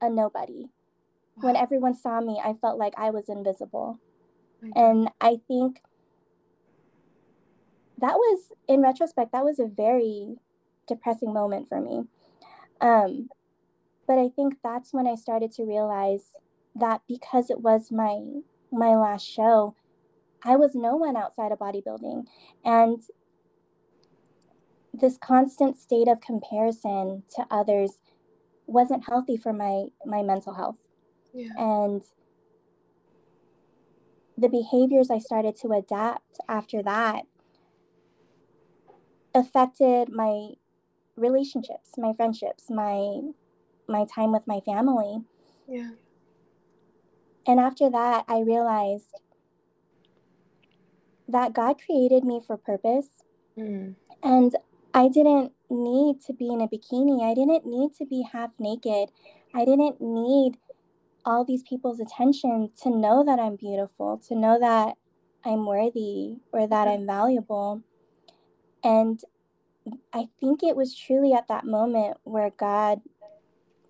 a 0.00 0.08
nobody. 0.08 0.68
Wow. 1.36 1.48
When 1.48 1.56
everyone 1.56 1.94
saw 1.94 2.20
me, 2.20 2.40
I 2.42 2.54
felt 2.60 2.78
like 2.78 2.94
I 2.96 3.10
was 3.10 3.28
invisible. 3.28 3.98
And 4.76 5.08
I 5.22 5.38
think 5.48 5.80
that 7.98 8.14
was, 8.14 8.52
in 8.68 8.82
retrospect, 8.82 9.32
that 9.32 9.44
was 9.44 9.58
a 9.58 9.66
very 9.66 10.36
depressing 10.86 11.32
moment 11.32 11.68
for 11.68 11.80
me. 11.80 12.04
Um, 12.80 13.28
but 14.06 14.18
I 14.18 14.28
think 14.28 14.54
that's 14.62 14.92
when 14.92 15.06
I 15.06 15.14
started 15.14 15.52
to 15.52 15.64
realize 15.64 16.32
that 16.74 17.02
because 17.08 17.50
it 17.50 17.60
was 17.60 17.90
my 17.90 18.40
my 18.72 18.94
last 18.94 19.26
show, 19.26 19.74
I 20.44 20.56
was 20.56 20.74
no 20.74 20.96
one 20.96 21.16
outside 21.16 21.52
of 21.52 21.58
bodybuilding. 21.58 22.26
And 22.64 23.02
this 24.92 25.18
constant 25.18 25.78
state 25.78 26.08
of 26.08 26.20
comparison 26.20 27.24
to 27.36 27.46
others 27.50 28.00
wasn't 28.66 29.08
healthy 29.08 29.36
for 29.36 29.52
my 29.52 29.86
my 30.04 30.22
mental 30.22 30.54
health. 30.54 30.86
Yeah. 31.32 31.50
And 31.56 32.02
the 34.36 34.48
behaviors 34.48 35.10
I 35.10 35.18
started 35.18 35.56
to 35.56 35.72
adapt 35.72 36.40
after 36.48 36.82
that 36.82 37.26
affected 39.34 40.08
my 40.08 40.54
relationships, 41.20 41.92
my 41.96 42.12
friendships, 42.12 42.70
my 42.70 43.20
my 43.88 44.04
time 44.04 44.32
with 44.32 44.46
my 44.46 44.60
family. 44.60 45.22
Yeah. 45.68 45.90
And 47.46 47.58
after 47.58 47.90
that, 47.90 48.24
I 48.28 48.40
realized 48.40 49.14
that 51.28 51.52
God 51.52 51.76
created 51.84 52.24
me 52.24 52.40
for 52.44 52.56
purpose. 52.56 53.24
Mm. 53.58 53.94
And 54.22 54.56
I 54.92 55.08
didn't 55.08 55.52
need 55.68 56.20
to 56.26 56.32
be 56.32 56.48
in 56.48 56.60
a 56.60 56.68
bikini. 56.68 57.22
I 57.22 57.34
didn't 57.34 57.66
need 57.66 57.94
to 57.94 58.06
be 58.06 58.26
half 58.32 58.50
naked. 58.58 59.10
I 59.54 59.64
didn't 59.64 60.00
need 60.00 60.58
all 61.24 61.44
these 61.44 61.62
people's 61.62 62.00
attention 62.00 62.70
to 62.82 62.90
know 62.90 63.24
that 63.24 63.38
I'm 63.38 63.56
beautiful, 63.56 64.20
to 64.28 64.34
know 64.34 64.58
that 64.58 64.96
I'm 65.44 65.66
worthy 65.66 66.36
or 66.52 66.66
that 66.66 66.88
I'm 66.88 67.06
valuable. 67.06 67.82
And 68.82 69.20
I 70.12 70.28
think 70.40 70.62
it 70.62 70.76
was 70.76 70.96
truly 70.96 71.32
at 71.32 71.48
that 71.48 71.64
moment 71.64 72.18
where 72.24 72.50
God 72.50 73.00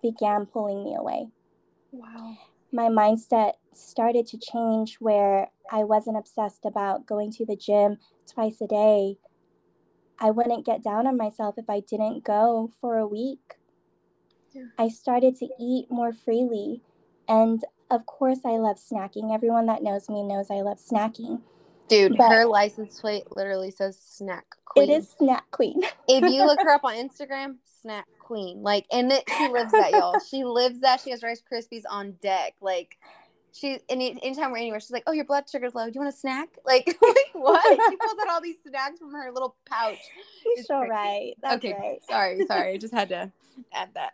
began 0.01 0.45
pulling 0.45 0.83
me 0.83 0.95
away. 0.95 1.27
Wow. 1.91 2.37
My 2.71 2.87
mindset 2.87 3.53
started 3.73 4.25
to 4.27 4.37
change 4.37 4.97
where 4.99 5.49
I 5.71 5.83
wasn't 5.83 6.17
obsessed 6.17 6.65
about 6.65 7.05
going 7.05 7.31
to 7.33 7.45
the 7.45 7.55
gym 7.55 7.97
twice 8.31 8.61
a 8.61 8.67
day. 8.67 9.17
I 10.19 10.31
wouldn't 10.31 10.65
get 10.65 10.83
down 10.83 11.07
on 11.07 11.17
myself 11.17 11.55
if 11.57 11.69
I 11.69 11.81
didn't 11.81 12.23
go 12.23 12.71
for 12.79 12.97
a 12.97 13.07
week. 13.07 13.55
Yeah. 14.53 14.67
I 14.77 14.87
started 14.87 15.35
to 15.37 15.49
eat 15.59 15.87
more 15.89 16.13
freely. 16.13 16.81
And 17.27 17.63
of 17.89 18.05
course, 18.05 18.39
I 18.45 18.51
love 18.51 18.77
snacking. 18.77 19.33
Everyone 19.33 19.65
that 19.65 19.83
knows 19.83 20.09
me 20.09 20.23
knows 20.23 20.49
I 20.49 20.61
love 20.61 20.77
snacking. 20.77 21.41
Dude, 21.91 22.17
but 22.17 22.31
her 22.31 22.45
license 22.45 22.99
plate 23.01 23.25
literally 23.35 23.69
says 23.69 23.99
snack 23.99 24.45
queen. 24.63 24.89
It 24.89 24.93
is 24.93 25.09
snack 25.17 25.49
queen. 25.51 25.81
if 26.07 26.23
you 26.31 26.45
look 26.45 26.59
her 26.61 26.71
up 26.71 26.85
on 26.85 26.93
Instagram, 26.93 27.57
snack 27.81 28.07
queen. 28.19 28.63
Like, 28.63 28.85
and 28.91 29.11
it, 29.11 29.23
she 29.37 29.49
lives 29.49 29.73
that, 29.73 29.91
y'all. 29.91 30.19
She 30.19 30.45
lives 30.45 30.79
that. 30.81 31.01
She 31.01 31.09
has 31.11 31.21
Rice 31.21 31.41
Krispies 31.41 31.83
on 31.89 32.13
deck. 32.21 32.53
Like, 32.61 32.97
she 33.51 33.79
any 33.89 34.11
anytime 34.23 34.51
we're 34.51 34.59
anywhere, 34.59 34.79
she's 34.79 34.91
like, 34.91 35.03
"Oh, 35.05 35.11
your 35.11 35.25
blood 35.25 35.49
sugar's 35.49 35.75
low. 35.75 35.85
Do 35.87 35.91
you 35.95 36.01
want 36.01 36.13
a 36.13 36.17
snack?" 36.17 36.49
Like, 36.65 36.85
like 37.01 37.17
what? 37.33 37.63
she 37.65 37.97
pulls 37.97 38.17
out 38.21 38.29
all 38.29 38.41
these 38.41 38.55
snacks 38.65 38.99
from 38.99 39.11
her 39.11 39.29
little 39.31 39.55
pouch. 39.65 39.99
It's 40.45 40.67
so 40.67 40.85
right. 40.85 41.33
That's 41.41 41.55
okay, 41.55 41.73
right. 41.73 41.99
sorry, 42.09 42.45
sorry. 42.45 42.73
I 42.75 42.77
just 42.77 42.93
had 42.93 43.09
to 43.09 43.31
add 43.73 43.89
that. 43.95 44.13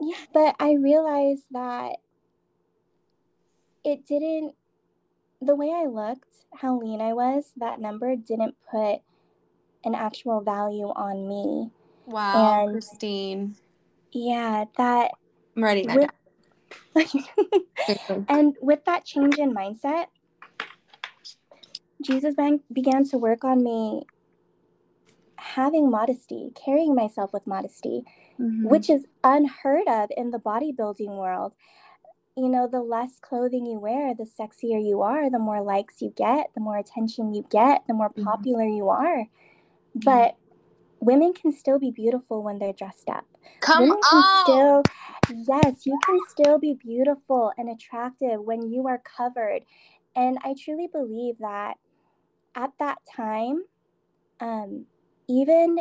yeah, 0.00 0.16
but 0.32 0.56
I 0.58 0.72
realized 0.72 1.44
that 1.52 1.98
it 3.84 4.04
didn't. 4.06 4.54
The 5.40 5.54
way 5.54 5.72
I 5.72 5.86
looked, 5.86 6.46
how 6.54 6.78
lean 6.78 7.00
I 7.00 7.12
was, 7.12 7.52
that 7.56 7.80
number 7.80 8.16
didn't 8.16 8.56
put 8.70 9.00
an 9.84 9.94
actual 9.94 10.40
value 10.40 10.88
on 10.88 11.28
me. 11.28 11.70
Wow, 12.06 12.66
and, 12.66 12.72
Kristine. 12.72 13.54
Yeah, 14.12 14.64
that. 14.76 15.12
I'm 15.56 15.64
writing 15.64 15.86
that 15.86 16.14
with, 16.94 17.14
and 18.28 18.54
with 18.60 18.84
that 18.86 19.04
change 19.04 19.38
in 19.38 19.54
mindset, 19.54 20.06
Jesus 22.02 22.34
began 22.72 23.04
to 23.04 23.18
work 23.18 23.44
on 23.44 23.62
me 23.62 24.04
having 25.36 25.90
modesty, 25.90 26.50
carrying 26.54 26.94
myself 26.94 27.32
with 27.32 27.46
modesty, 27.46 28.02
mm-hmm. 28.38 28.68
which 28.68 28.90
is 28.90 29.06
unheard 29.24 29.86
of 29.88 30.10
in 30.16 30.30
the 30.30 30.38
bodybuilding 30.38 31.16
world. 31.16 31.54
You 32.38 32.48
know, 32.48 32.68
the 32.70 32.80
less 32.80 33.18
clothing 33.20 33.66
you 33.66 33.80
wear, 33.80 34.14
the 34.14 34.22
sexier 34.22 34.80
you 34.80 35.02
are, 35.02 35.28
the 35.28 35.40
more 35.40 35.60
likes 35.60 36.00
you 36.00 36.14
get, 36.16 36.50
the 36.54 36.60
more 36.60 36.78
attention 36.78 37.34
you 37.34 37.44
get, 37.50 37.82
the 37.88 37.94
more 37.94 38.10
mm-hmm. 38.10 38.22
popular 38.22 38.64
mm-hmm. 38.64 38.76
you 38.76 38.88
are. 38.90 39.26
But 39.96 40.36
women 41.00 41.32
can 41.32 41.50
still 41.50 41.80
be 41.80 41.90
beautiful 41.90 42.44
when 42.44 42.60
they're 42.60 42.72
dressed 42.72 43.08
up. 43.08 43.26
Come 43.60 43.82
women 43.82 43.98
on. 43.98 44.44
Still, 44.44 44.82
yes, 45.48 45.84
you 45.84 45.98
can 46.06 46.18
still 46.28 46.58
be 46.60 46.74
beautiful 46.74 47.52
and 47.58 47.68
attractive 47.68 48.40
when 48.40 48.70
you 48.70 48.86
are 48.86 49.02
covered. 49.16 49.62
And 50.14 50.38
I 50.44 50.54
truly 50.62 50.86
believe 50.86 51.38
that 51.40 51.74
at 52.54 52.70
that 52.78 52.98
time, 53.16 53.64
um, 54.40 54.86
even 55.28 55.78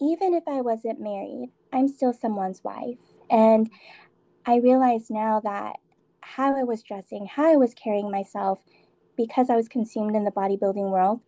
even 0.00 0.34
if 0.34 0.44
I 0.46 0.60
wasn't 0.60 1.00
married, 1.00 1.50
I'm 1.72 1.88
still 1.88 2.12
someone's 2.12 2.62
wife. 2.62 2.98
And 3.30 3.68
I 4.48 4.56
realize 4.56 5.10
now 5.10 5.40
that 5.40 5.76
how 6.22 6.56
I 6.56 6.62
was 6.62 6.82
dressing, 6.82 7.26
how 7.26 7.52
I 7.52 7.56
was 7.56 7.74
carrying 7.74 8.10
myself, 8.10 8.62
because 9.14 9.50
I 9.50 9.56
was 9.56 9.68
consumed 9.68 10.16
in 10.16 10.24
the 10.24 10.30
bodybuilding 10.30 10.90
world, 10.90 11.20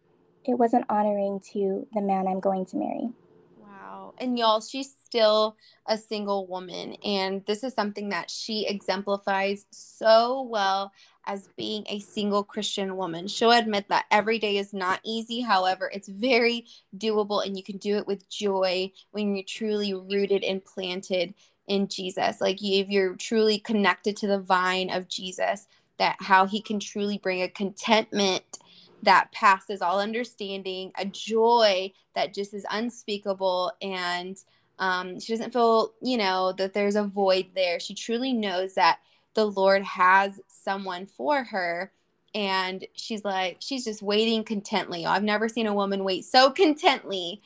it 0.46 0.54
wasn't 0.54 0.86
honoring 0.88 1.38
to 1.52 1.86
the 1.92 2.00
man 2.00 2.26
I'm 2.26 2.40
going 2.40 2.64
to 2.64 2.78
marry. 2.78 3.10
Wow. 3.58 4.14
And 4.16 4.38
y'all, 4.38 4.62
she's 4.62 4.94
still 5.04 5.58
a 5.84 5.98
single 5.98 6.46
woman. 6.46 6.94
And 7.04 7.44
this 7.44 7.62
is 7.62 7.74
something 7.74 8.08
that 8.08 8.30
she 8.30 8.66
exemplifies 8.66 9.66
so 9.70 10.40
well 10.50 10.90
as 11.26 11.50
being 11.58 11.84
a 11.90 12.00
single 12.00 12.42
Christian 12.42 12.96
woman. 12.96 13.28
She'll 13.28 13.52
admit 13.52 13.90
that 13.90 14.06
every 14.10 14.38
day 14.38 14.56
is 14.56 14.72
not 14.72 15.00
easy. 15.04 15.42
However, 15.42 15.90
it's 15.92 16.08
very 16.08 16.64
doable 16.96 17.44
and 17.44 17.54
you 17.54 17.62
can 17.62 17.76
do 17.76 17.98
it 17.98 18.06
with 18.06 18.30
joy 18.30 18.90
when 19.10 19.36
you're 19.36 19.44
truly 19.46 19.92
rooted 19.92 20.42
and 20.42 20.64
planted 20.64 21.34
in 21.70 21.86
Jesus. 21.86 22.40
Like 22.40 22.58
if 22.60 22.88
you're 22.88 23.14
truly 23.14 23.60
connected 23.60 24.16
to 24.16 24.26
the 24.26 24.40
vine 24.40 24.90
of 24.90 25.08
Jesus, 25.08 25.68
that 25.98 26.16
how 26.18 26.44
he 26.44 26.60
can 26.60 26.80
truly 26.80 27.16
bring 27.16 27.42
a 27.42 27.48
contentment 27.48 28.58
that 29.04 29.30
passes 29.30 29.80
all 29.80 30.00
understanding, 30.00 30.90
a 30.98 31.04
joy 31.04 31.92
that 32.16 32.34
just 32.34 32.54
is 32.54 32.66
unspeakable. 32.72 33.72
And 33.80 34.36
um, 34.80 35.20
she 35.20 35.32
doesn't 35.32 35.52
feel, 35.52 35.94
you 36.02 36.16
know, 36.16 36.52
that 36.58 36.74
there's 36.74 36.96
a 36.96 37.04
void 37.04 37.46
there. 37.54 37.78
She 37.78 37.94
truly 37.94 38.32
knows 38.32 38.74
that 38.74 38.98
the 39.34 39.46
Lord 39.46 39.84
has 39.84 40.40
someone 40.48 41.06
for 41.06 41.44
her. 41.44 41.92
And 42.34 42.84
she's 42.94 43.24
like, 43.24 43.58
she's 43.60 43.84
just 43.84 44.02
waiting 44.02 44.42
contently. 44.42 45.06
I've 45.06 45.22
never 45.22 45.48
seen 45.48 45.68
a 45.68 45.74
woman 45.74 46.02
wait 46.02 46.24
so 46.24 46.50
contently. 46.50 47.40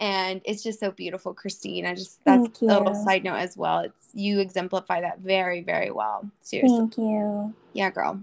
And 0.00 0.40
it's 0.44 0.62
just 0.62 0.78
so 0.78 0.90
beautiful, 0.92 1.34
Kristine. 1.34 1.84
I 1.84 1.94
just, 1.94 2.24
that's 2.24 2.60
a 2.62 2.64
little 2.64 2.94
side 2.94 3.24
note 3.24 3.36
as 3.36 3.56
well. 3.56 3.80
It's, 3.80 4.08
you 4.14 4.38
exemplify 4.38 5.00
that 5.00 5.18
very, 5.18 5.62
very 5.62 5.90
well. 5.90 6.30
Seriously. 6.40 6.78
Thank 6.78 6.98
you. 6.98 7.54
Yeah, 7.72 7.90
girl. 7.90 8.22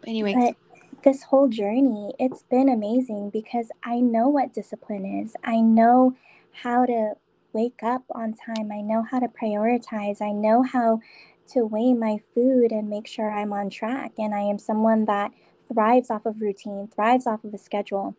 But 0.00 0.08
anyway. 0.08 0.34
But- 0.34 0.56
this 1.02 1.22
whole 1.22 1.48
journey, 1.48 2.12
it's 2.18 2.42
been 2.42 2.68
amazing 2.68 3.30
because 3.30 3.70
I 3.82 4.00
know 4.00 4.28
what 4.28 4.52
discipline 4.52 5.06
is. 5.06 5.34
I 5.42 5.60
know 5.60 6.14
how 6.52 6.84
to 6.84 7.14
wake 7.52 7.82
up 7.82 8.02
on 8.14 8.34
time. 8.34 8.70
I 8.70 8.82
know 8.82 9.06
how 9.10 9.18
to 9.18 9.28
prioritize. 9.28 10.20
I 10.20 10.32
know 10.32 10.62
how 10.62 11.00
to 11.52 11.64
weigh 11.64 11.94
my 11.94 12.18
food 12.34 12.70
and 12.70 12.88
make 12.90 13.06
sure 13.06 13.30
I'm 13.30 13.52
on 13.52 13.70
track. 13.70 14.12
And 14.18 14.34
I 14.34 14.40
am 14.40 14.58
someone 14.58 15.06
that 15.06 15.32
thrives 15.72 16.10
off 16.10 16.26
of 16.26 16.40
routine, 16.40 16.88
thrives 16.94 17.26
off 17.26 17.44
of 17.44 17.54
a 17.54 17.58
schedule. 17.58 18.14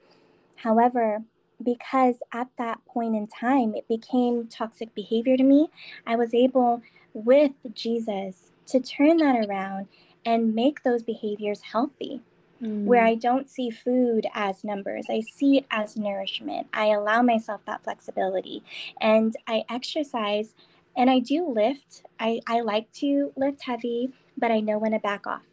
However, 0.56 1.24
because 1.62 2.16
at 2.34 2.48
that 2.58 2.84
point 2.86 3.16
in 3.16 3.28
time, 3.28 3.76
it 3.76 3.88
became 3.88 4.48
toxic 4.48 4.94
behavior 4.96 5.38
to 5.38 5.44
me, 5.44 5.70
I 6.06 6.16
was 6.16 6.34
able 6.34 6.82
with 7.14 7.52
Jesus 7.74 8.52
to 8.68 8.80
turn 8.80 9.18
that 9.18 9.46
around 9.48 9.88
and 10.26 10.56
make 10.56 10.84
those 10.84 11.04
behaviors 11.04 11.62
healthy 11.62 12.22
mm. 12.62 12.86
where 12.86 13.04
I 13.04 13.16
don't 13.16 13.50
see 13.50 13.70
food 13.70 14.28
as 14.34 14.64
numbers. 14.64 15.08
I 15.10 15.22
see 15.22 15.58
it 15.58 15.66
as 15.72 15.98
nourishment. 15.98 16.68
I 16.74 16.88
allow 16.88 17.22
myself 17.22 17.62
that 17.66 17.84
flexibility 17.84 18.64
and 19.00 19.36
I 19.48 19.64
exercise 19.70 20.54
And 20.96 21.10
I 21.10 21.20
do 21.20 21.48
lift. 21.50 22.04
I, 22.20 22.42
I 22.48 22.62
like 22.62 22.92
to 22.94 23.32
lift 23.36 23.64
heavy, 23.64 24.12
but 24.38 24.52
I 24.52 24.60
know 24.60 24.78
when 24.78 24.92
to 24.92 25.00
back 25.00 25.26
off. 25.26 25.44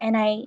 And 0.00 0.16
I 0.16 0.46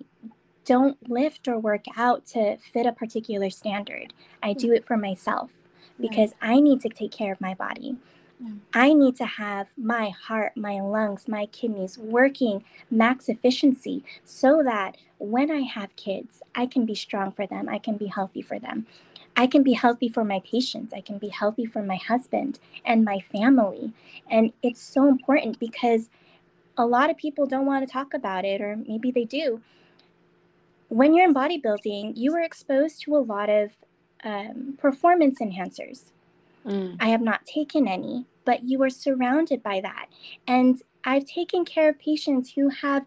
don't 0.68 1.10
lift 1.10 1.48
or 1.48 1.58
work 1.58 1.86
out 1.96 2.26
to 2.28 2.58
fit 2.58 2.86
a 2.86 2.92
particular 2.92 3.50
standard. 3.50 4.14
I 4.44 4.52
do 4.52 4.74
it 4.74 4.86
for 4.86 4.98
myself 4.98 5.52
because 6.00 6.34
I 6.42 6.60
need 6.60 6.82
to 6.82 6.90
take 6.90 7.12
care 7.12 7.32
of 7.32 7.42
my 7.42 7.54
body. 7.54 7.96
Mm. 8.44 8.60
I 8.74 8.94
need 8.94 9.16
to 9.16 9.26
have 9.26 9.70
my 9.78 10.10
heart, 10.10 10.58
my 10.58 10.82
lungs, 10.82 11.28
my 11.28 11.48
kidneys 11.48 11.98
working 11.98 12.64
max 12.92 13.30
efficiency 13.30 14.04
so 14.26 14.62
that 14.62 14.98
when 15.20 15.50
I 15.50 15.62
have 15.62 15.96
kids, 15.96 16.44
I 16.54 16.68
can 16.68 16.86
be 16.86 16.96
strong 16.96 17.32
for 17.32 17.48
them, 17.48 17.70
I 17.70 17.80
can 17.80 17.98
be 17.98 18.08
healthy 18.08 18.42
for 18.42 18.60
them. 18.60 18.86
I 19.36 19.48
can 19.48 19.64
be 19.64 19.74
healthy 19.74 20.10
for 20.10 20.24
my 20.24 20.42
patients, 20.42 20.94
I 20.94 21.02
can 21.02 21.18
be 21.18 21.30
healthy 21.30 21.66
for 21.66 21.82
my 21.82 21.96
husband 21.96 22.60
and 22.86 23.06
my 23.06 23.20
family. 23.20 23.94
And 24.30 24.52
it's 24.62 24.82
so 24.82 25.08
important 25.08 25.60
because 25.60 26.10
a 26.78 26.86
lot 26.86 27.10
of 27.10 27.18
people 27.18 27.46
don't 27.46 27.66
want 27.66 27.88
to 27.88 27.92
talk 27.92 28.14
about 28.14 28.46
it, 28.46 28.62
or 28.62 28.76
maybe 28.76 29.12
they 29.12 29.26
do. 29.26 29.62
When 30.90 31.14
you're 31.14 31.26
in 31.26 31.34
bodybuilding, 31.34 32.14
you 32.16 32.34
are 32.36 32.42
exposed 32.42 33.02
to 33.04 33.16
a 33.16 33.20
lot 33.20 33.50
of 33.50 33.72
um, 34.24 34.76
performance 34.78 35.40
enhancers. 35.40 36.12
Mm. 36.66 36.98
I 37.00 37.10
have 37.10 37.22
not 37.22 37.46
taken 37.46 37.88
any, 37.88 38.26
but 38.46 38.64
you 38.64 38.82
are 38.84 38.90
surrounded 38.90 39.64
by 39.64 39.82
that. 39.82 40.08
And 40.48 40.82
I've 41.04 41.26
taken 41.26 41.66
care 41.66 41.90
of 41.90 42.00
patients 42.00 42.54
who 42.54 42.70
have 42.70 43.06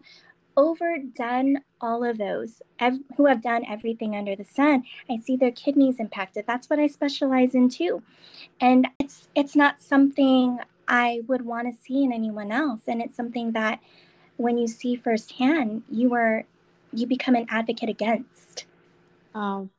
overdone 0.57 1.57
all 1.79 2.03
of 2.03 2.17
those, 2.17 2.61
ev- 2.79 2.99
who 3.17 3.25
have 3.25 3.41
done 3.41 3.63
everything 3.67 4.15
under 4.15 4.35
the 4.35 4.43
sun. 4.43 4.83
I 5.09 5.17
see 5.17 5.35
their 5.35 5.51
kidneys 5.51 5.99
impacted. 5.99 6.45
That's 6.45 6.69
what 6.69 6.79
I 6.79 6.87
specialize 6.87 7.55
in 7.55 7.69
too. 7.69 8.03
And 8.59 8.87
it's 8.99 9.27
it's 9.35 9.55
not 9.55 9.81
something 9.81 10.59
I 10.87 11.21
would 11.27 11.45
want 11.45 11.67
to 11.67 11.81
see 11.81 12.03
in 12.03 12.11
anyone 12.11 12.51
else. 12.51 12.81
And 12.87 13.01
it's 13.01 13.15
something 13.15 13.53
that 13.53 13.79
when 14.37 14.57
you 14.57 14.67
see 14.67 14.95
firsthand, 14.95 15.83
you 15.89 16.13
are 16.13 16.45
you 16.93 17.07
become 17.07 17.35
an 17.35 17.47
advocate 17.49 17.89
against. 17.89 18.65
Oh, 19.33 19.69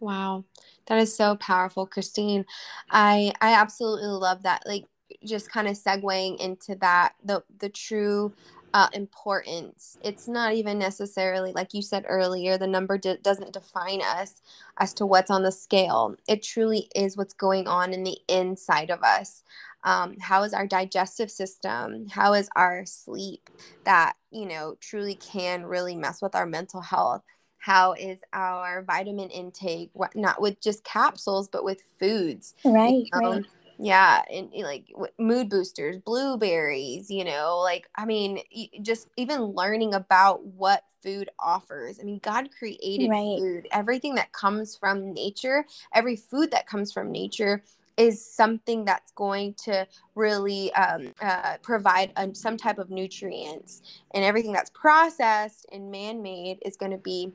wow. 0.00 0.44
That 0.86 0.98
is 0.98 1.14
so 1.14 1.36
powerful, 1.36 1.86
Kristine. 1.86 2.44
I 2.90 3.32
I 3.40 3.54
absolutely 3.54 4.08
love 4.08 4.42
that. 4.42 4.62
Like 4.66 4.84
just 5.24 5.50
kind 5.50 5.68
of 5.68 5.76
segueing 5.76 6.38
into 6.38 6.74
that 6.76 7.14
the 7.24 7.42
the 7.58 7.68
true 7.68 8.32
uh, 8.74 8.88
importance. 8.92 9.96
It's 10.02 10.26
not 10.26 10.54
even 10.54 10.78
necessarily 10.78 11.52
like 11.52 11.74
you 11.74 11.80
said 11.80 12.04
earlier. 12.08 12.58
The 12.58 12.66
number 12.66 12.98
doesn't 12.98 13.52
define 13.52 14.02
us 14.02 14.42
as 14.78 14.92
to 14.94 15.06
what's 15.06 15.30
on 15.30 15.44
the 15.44 15.52
scale. 15.52 16.16
It 16.26 16.42
truly 16.42 16.90
is 16.94 17.16
what's 17.16 17.34
going 17.34 17.68
on 17.68 17.92
in 17.92 18.02
the 18.02 18.18
inside 18.28 18.90
of 18.90 19.02
us. 19.02 19.44
Um, 19.84 20.16
how 20.18 20.42
is 20.42 20.54
our 20.54 20.66
digestive 20.66 21.30
system? 21.30 22.08
How 22.08 22.32
is 22.32 22.48
our 22.56 22.84
sleep? 22.86 23.50
That 23.84 24.14
you 24.30 24.46
know 24.46 24.76
truly 24.80 25.14
can 25.14 25.64
really 25.64 25.94
mess 25.94 26.20
with 26.20 26.34
our 26.34 26.46
mental 26.46 26.80
health 26.80 27.22
how 27.64 27.94
is 27.94 28.18
our 28.34 28.82
vitamin 28.82 29.30
intake 29.30 29.90
not 30.14 30.40
with 30.40 30.60
just 30.60 30.84
capsules 30.84 31.48
but 31.48 31.64
with 31.64 31.82
foods 31.98 32.54
right, 32.64 32.92
you 32.92 33.10
know? 33.14 33.30
right. 33.30 33.44
yeah 33.78 34.22
and 34.30 34.50
like 34.54 34.86
mood 35.18 35.48
boosters 35.48 35.96
blueberries 35.98 37.10
you 37.10 37.24
know 37.24 37.58
like 37.62 37.88
i 37.96 38.04
mean 38.04 38.38
just 38.82 39.08
even 39.16 39.40
learning 39.40 39.94
about 39.94 40.44
what 40.44 40.84
food 41.02 41.30
offers 41.38 41.98
i 41.98 42.02
mean 42.02 42.20
god 42.22 42.50
created 42.56 43.08
right. 43.08 43.38
food 43.38 43.66
everything 43.72 44.14
that 44.14 44.30
comes 44.32 44.76
from 44.76 45.14
nature 45.14 45.64
every 45.94 46.16
food 46.16 46.50
that 46.50 46.66
comes 46.66 46.92
from 46.92 47.10
nature 47.10 47.62
is 47.96 48.24
something 48.24 48.84
that's 48.84 49.12
going 49.12 49.54
to 49.54 49.86
really 50.14 50.72
um, 50.74 51.12
uh, 51.20 51.56
provide 51.62 52.12
a, 52.16 52.34
some 52.34 52.56
type 52.56 52.78
of 52.78 52.90
nutrients. 52.90 53.82
And 54.12 54.24
everything 54.24 54.52
that's 54.52 54.70
processed 54.70 55.66
and 55.72 55.90
man-made 55.90 56.58
is 56.64 56.76
going 56.76 56.92
to 56.92 56.98
be 56.98 57.32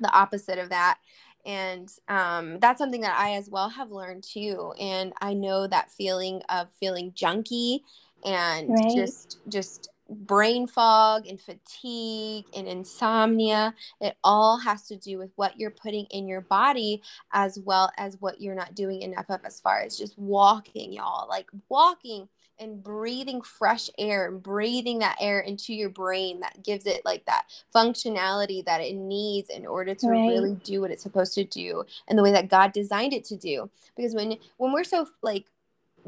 the 0.00 0.10
opposite 0.12 0.58
of 0.58 0.68
that. 0.70 0.98
And 1.44 1.90
um, 2.08 2.58
that's 2.60 2.78
something 2.78 3.00
that 3.00 3.18
i 3.18 3.32
as 3.34 3.48
well 3.48 3.68
have 3.70 3.90
learned 3.90 4.24
too. 4.24 4.72
And 4.78 5.12
i 5.20 5.34
know 5.34 5.66
that 5.66 5.90
feeling 5.90 6.42
of 6.48 6.68
feeling 6.78 7.12
junky 7.12 7.80
and 8.24 8.68
right. 8.70 8.92
just 8.94 9.38
just 9.48 9.90
brain 10.08 10.66
fog 10.66 11.26
and 11.26 11.40
fatigue 11.40 12.46
and 12.56 12.66
insomnia 12.66 13.74
it 14.00 14.16
all 14.24 14.58
has 14.58 14.86
to 14.86 14.96
do 14.96 15.18
with 15.18 15.30
what 15.36 15.58
you're 15.58 15.70
putting 15.70 16.06
in 16.06 16.26
your 16.26 16.40
body 16.40 17.02
as 17.32 17.58
well 17.58 17.90
as 17.98 18.16
what 18.20 18.40
you're 18.40 18.54
not 18.54 18.74
doing 18.74 19.02
enough 19.02 19.26
of 19.28 19.40
as 19.44 19.60
far 19.60 19.80
as 19.80 19.98
just 19.98 20.18
walking 20.18 20.92
y'all 20.92 21.28
like 21.28 21.50
walking 21.68 22.26
and 22.60 22.82
breathing 22.82 23.40
fresh 23.40 23.88
air 23.98 24.26
and 24.26 24.42
breathing 24.42 24.98
that 24.98 25.16
air 25.20 25.40
into 25.40 25.72
your 25.74 25.90
brain 25.90 26.40
that 26.40 26.64
gives 26.64 26.86
it 26.86 27.02
like 27.04 27.24
that 27.26 27.44
functionality 27.74 28.64
that 28.64 28.80
it 28.80 28.94
needs 28.94 29.50
in 29.50 29.66
order 29.66 29.94
to 29.94 30.08
right. 30.08 30.28
really 30.28 30.54
do 30.64 30.80
what 30.80 30.90
it's 30.90 31.02
supposed 31.02 31.34
to 31.34 31.44
do 31.44 31.84
and 32.08 32.18
the 32.18 32.22
way 32.22 32.32
that 32.32 32.48
God 32.48 32.72
designed 32.72 33.12
it 33.12 33.24
to 33.26 33.36
do 33.36 33.70
because 33.96 34.14
when 34.14 34.36
when 34.56 34.72
we're 34.72 34.84
so 34.84 35.06
like 35.22 35.44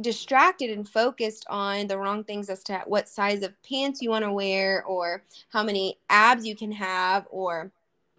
distracted 0.01 0.71
and 0.71 0.89
focused 0.89 1.47
on 1.49 1.87
the 1.87 1.99
wrong 1.99 2.25
things 2.25 2.49
as 2.49 2.63
to 2.65 2.83
what 2.87 3.09
size 3.09 3.43
of 3.43 3.61
pants 3.63 4.01
you 4.01 4.11
want 4.11 4.25
to 4.25 4.33
wear 4.33 4.85
or 4.85 5.25
how 5.51 5.63
many 5.63 5.99
abs 6.09 6.47
you 6.47 6.57
can 6.57 6.73
have 6.73 7.27
or 7.31 7.71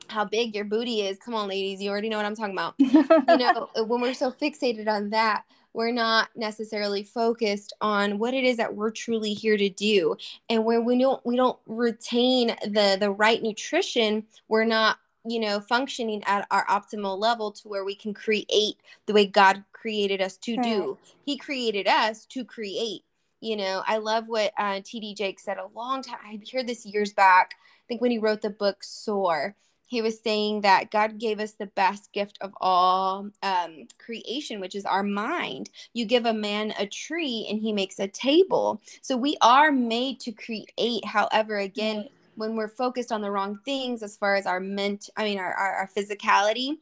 how 0.08 0.26
big 0.26 0.54
your 0.54 0.66
booty 0.66 1.02
is. 1.02 1.18
Come 1.18 1.34
on, 1.34 1.48
ladies, 1.48 1.82
you 1.82 1.90
already 1.90 2.10
know 2.10 2.18
what 2.18 2.26
I'm 2.26 2.36
talking 2.36 2.54
about. 2.54 2.76
you 2.78 3.38
know, 3.38 3.70
uh, 3.76 3.84
when 3.84 4.02
we're 4.02 4.14
so 4.14 4.32
fixated 4.32 4.88
on 4.88 5.10
that, 5.12 5.44
we're 5.74 5.92
not 5.92 6.30
necessarily 6.36 7.04
focused 7.04 7.74
on 7.82 8.20
what 8.20 8.34
it 8.34 8.44
is 8.44 8.58
that 8.58 8.76
we're 8.76 8.92
truly 8.92 9.34
here 9.34 9.58
to 9.58 9.70
do 9.70 10.16
and 10.50 10.66
where 10.66 10.82
we 10.82 11.00
don't 11.00 11.26
we 11.26 11.36
don't 11.36 11.58
retain 11.66 12.48
the 12.66 12.98
the 13.00 13.10
right 13.10 13.42
nutrition 13.42 14.26
we're 14.50 14.66
not 14.66 14.98
you 15.26 15.40
know 15.40 15.60
functioning 15.60 16.24
at 16.26 16.46
our 16.52 16.66
optimal 16.66 17.18
level 17.18 17.52
to 17.52 17.68
where 17.68 17.86
we 17.86 17.96
can 17.96 18.14
create 18.14 18.76
the 19.06 19.14
way 19.14 19.26
god 19.26 19.64
created 19.82 20.22
us 20.22 20.38
to 20.38 20.58
do 20.58 20.98
he 21.26 21.38
created 21.38 21.88
us 21.88 22.26
to 22.26 22.46
create 22.46 23.02
you 23.40 23.58
know 23.58 23.84
i 23.88 23.98
love 23.98 24.28
what 24.28 24.52
uh, 24.58 24.80
TD 24.82 25.18
Jakes 25.18 25.44
said 25.44 25.58
a 25.58 25.68
long 25.76 26.02
time 26.02 26.20
i 26.24 26.40
heard 26.54 26.68
this 26.68 26.86
years 26.86 27.14
back 27.14 27.54
i 27.54 27.86
think 27.88 28.02
when 28.02 28.12
he 28.12 28.20
wrote 28.20 28.42
the 28.42 28.50
book 28.50 28.84
soar 28.84 29.56
he 29.92 30.02
was 30.02 30.22
saying 30.22 30.62
that 30.62 30.90
God 30.90 31.20
gave 31.20 31.42
us 31.42 31.52
the 31.52 31.66
best 31.66 32.14
gift 32.14 32.38
of 32.40 32.54
all 32.62 33.30
um, 33.44 33.88
creation, 34.00 34.62
which 34.62 34.74
is 34.74 34.86
our 34.86 35.04
mind. 35.04 35.70
You 35.92 36.06
give 36.06 36.26
a 36.26 36.34
man 36.34 36.74
a 36.80 36.86
tree 36.86 37.46
and 37.50 37.60
he 37.60 37.74
makes 37.74 38.00
a 38.00 38.08
table. 38.08 38.82
So 39.02 39.18
we 39.18 39.36
are 39.42 39.70
made 39.70 40.22
to 40.22 40.32
create. 40.32 41.04
However, 41.04 41.58
again, 41.58 42.08
when 42.36 42.56
we're 42.56 42.70
focused 42.70 43.12
on 43.12 43.20
the 43.20 43.32
wrong 43.32 43.60
things 43.66 44.02
as 44.02 44.16
far 44.16 44.36
as 44.36 44.46
our 44.46 44.62
ment, 44.62 45.10
I 45.18 45.26
mean, 45.26 45.40
our, 45.40 45.54
our, 45.54 45.74
our 45.74 45.90
physicality, 45.90 46.78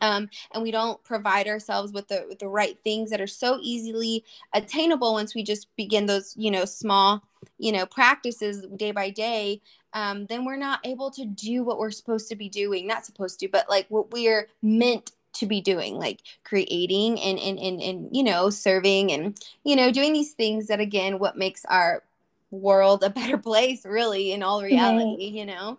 um, 0.00 0.28
and 0.52 0.62
we 0.62 0.70
don't 0.70 1.02
provide 1.04 1.46
ourselves 1.46 1.92
with 1.92 2.08
the 2.08 2.24
with 2.28 2.38
the 2.38 2.48
right 2.48 2.78
things 2.78 3.10
that 3.10 3.20
are 3.20 3.26
so 3.26 3.58
easily 3.62 4.24
attainable 4.52 5.12
once 5.12 5.34
we 5.34 5.42
just 5.42 5.74
begin 5.76 6.06
those 6.06 6.34
you 6.36 6.50
know 6.50 6.64
small 6.64 7.22
you 7.58 7.72
know 7.72 7.86
practices 7.86 8.66
day 8.76 8.90
by 8.90 9.10
day 9.10 9.60
um, 9.92 10.26
then 10.26 10.44
we're 10.44 10.56
not 10.56 10.80
able 10.84 11.10
to 11.12 11.24
do 11.24 11.62
what 11.62 11.78
we're 11.78 11.90
supposed 11.90 12.28
to 12.28 12.36
be 12.36 12.48
doing 12.48 12.86
not 12.86 13.06
supposed 13.06 13.40
to 13.40 13.48
but 13.48 13.68
like 13.68 13.86
what 13.88 14.10
we're 14.12 14.48
meant 14.62 15.12
to 15.34 15.46
be 15.46 15.60
doing 15.60 15.96
like 15.96 16.20
creating 16.44 17.20
and 17.20 17.38
and 17.38 17.58
and, 17.58 17.82
and 17.82 18.16
you 18.16 18.22
know 18.22 18.50
serving 18.50 19.12
and 19.12 19.38
you 19.64 19.76
know 19.76 19.90
doing 19.90 20.12
these 20.12 20.32
things 20.32 20.68
that 20.68 20.80
again 20.80 21.18
what 21.18 21.36
makes 21.36 21.64
our 21.66 22.02
world 22.50 23.02
a 23.02 23.10
better 23.10 23.36
place 23.50 23.84
really 23.84 24.32
in 24.32 24.42
all 24.42 24.62
reality 24.62 25.24
right. 25.24 25.32
you 25.32 25.44
know 25.44 25.78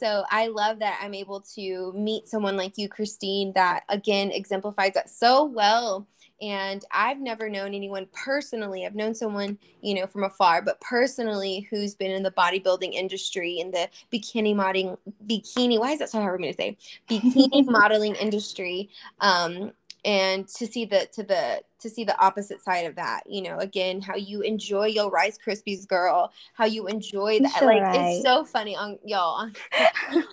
so 0.00 0.24
I 0.30 0.46
love 0.46 0.78
that 0.78 0.98
I'm 1.02 1.14
able 1.14 1.42
to 1.54 1.92
meet 1.94 2.26
someone 2.26 2.56
like 2.56 2.78
you, 2.78 2.88
Kristine, 2.88 3.52
that 3.54 3.84
again 3.88 4.30
exemplifies 4.32 4.94
that 4.94 5.10
so 5.10 5.44
well. 5.44 6.08
And 6.42 6.82
I've 6.90 7.20
never 7.20 7.50
known 7.50 7.74
anyone 7.74 8.06
personally. 8.12 8.86
I've 8.86 8.94
known 8.94 9.14
someone, 9.14 9.58
you 9.82 9.94
know, 9.94 10.06
from 10.06 10.24
afar, 10.24 10.62
but 10.62 10.80
personally 10.80 11.68
who's 11.70 11.94
been 11.94 12.10
in 12.10 12.22
the 12.22 12.30
bodybuilding 12.30 12.94
industry, 12.94 13.60
in 13.60 13.70
the 13.70 13.90
bikini 14.10 14.56
modeling, 14.56 14.96
bikini, 15.26 15.78
why 15.78 15.92
is 15.92 15.98
that 15.98 16.08
so 16.08 16.18
hard 16.18 16.38
for 16.38 16.40
me 16.40 16.50
to 16.50 16.56
say? 16.56 16.78
Bikini 17.10 17.66
modeling 17.66 18.14
industry. 18.14 18.88
Um, 19.20 19.72
and 20.04 20.48
to 20.48 20.66
see 20.66 20.84
the 20.84 21.08
to 21.12 21.22
the 21.22 21.62
to 21.78 21.88
see 21.88 22.04
the 22.04 22.18
opposite 22.22 22.62
side 22.62 22.86
of 22.86 22.94
that 22.96 23.22
you 23.26 23.42
know 23.42 23.58
again 23.58 24.00
how 24.00 24.14
you 24.14 24.40
enjoy 24.40 24.86
your 24.86 25.10
rice 25.10 25.38
krispies 25.38 25.86
girl 25.86 26.32
how 26.54 26.64
you 26.64 26.86
enjoy 26.86 27.38
that 27.40 27.58
sure 27.58 27.68
like 27.68 27.82
right. 27.82 28.14
it's 28.14 28.22
so 28.22 28.44
funny 28.44 28.76
on 28.76 28.98
y'all 29.04 29.34
on, 29.34 29.54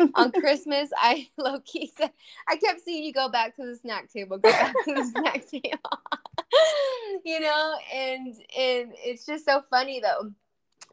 on 0.15 0.31
christmas 0.31 0.89
i 0.97 1.27
low-key 1.37 1.91
said 1.97 2.11
i 2.47 2.55
kept 2.55 2.81
seeing 2.81 3.03
you 3.03 3.13
go 3.13 3.29
back 3.29 3.55
to 3.55 3.65
the 3.65 3.75
snack 3.75 4.11
table 4.11 4.37
go 4.37 4.51
back 4.51 4.73
to 4.85 4.93
the 4.93 5.03
snack 5.11 5.45
table 5.49 5.99
you 7.25 7.39
know 7.39 7.75
and 7.93 8.27
and 8.57 8.93
it's 9.03 9.25
just 9.25 9.45
so 9.45 9.61
funny 9.69 9.99
though 9.99 10.31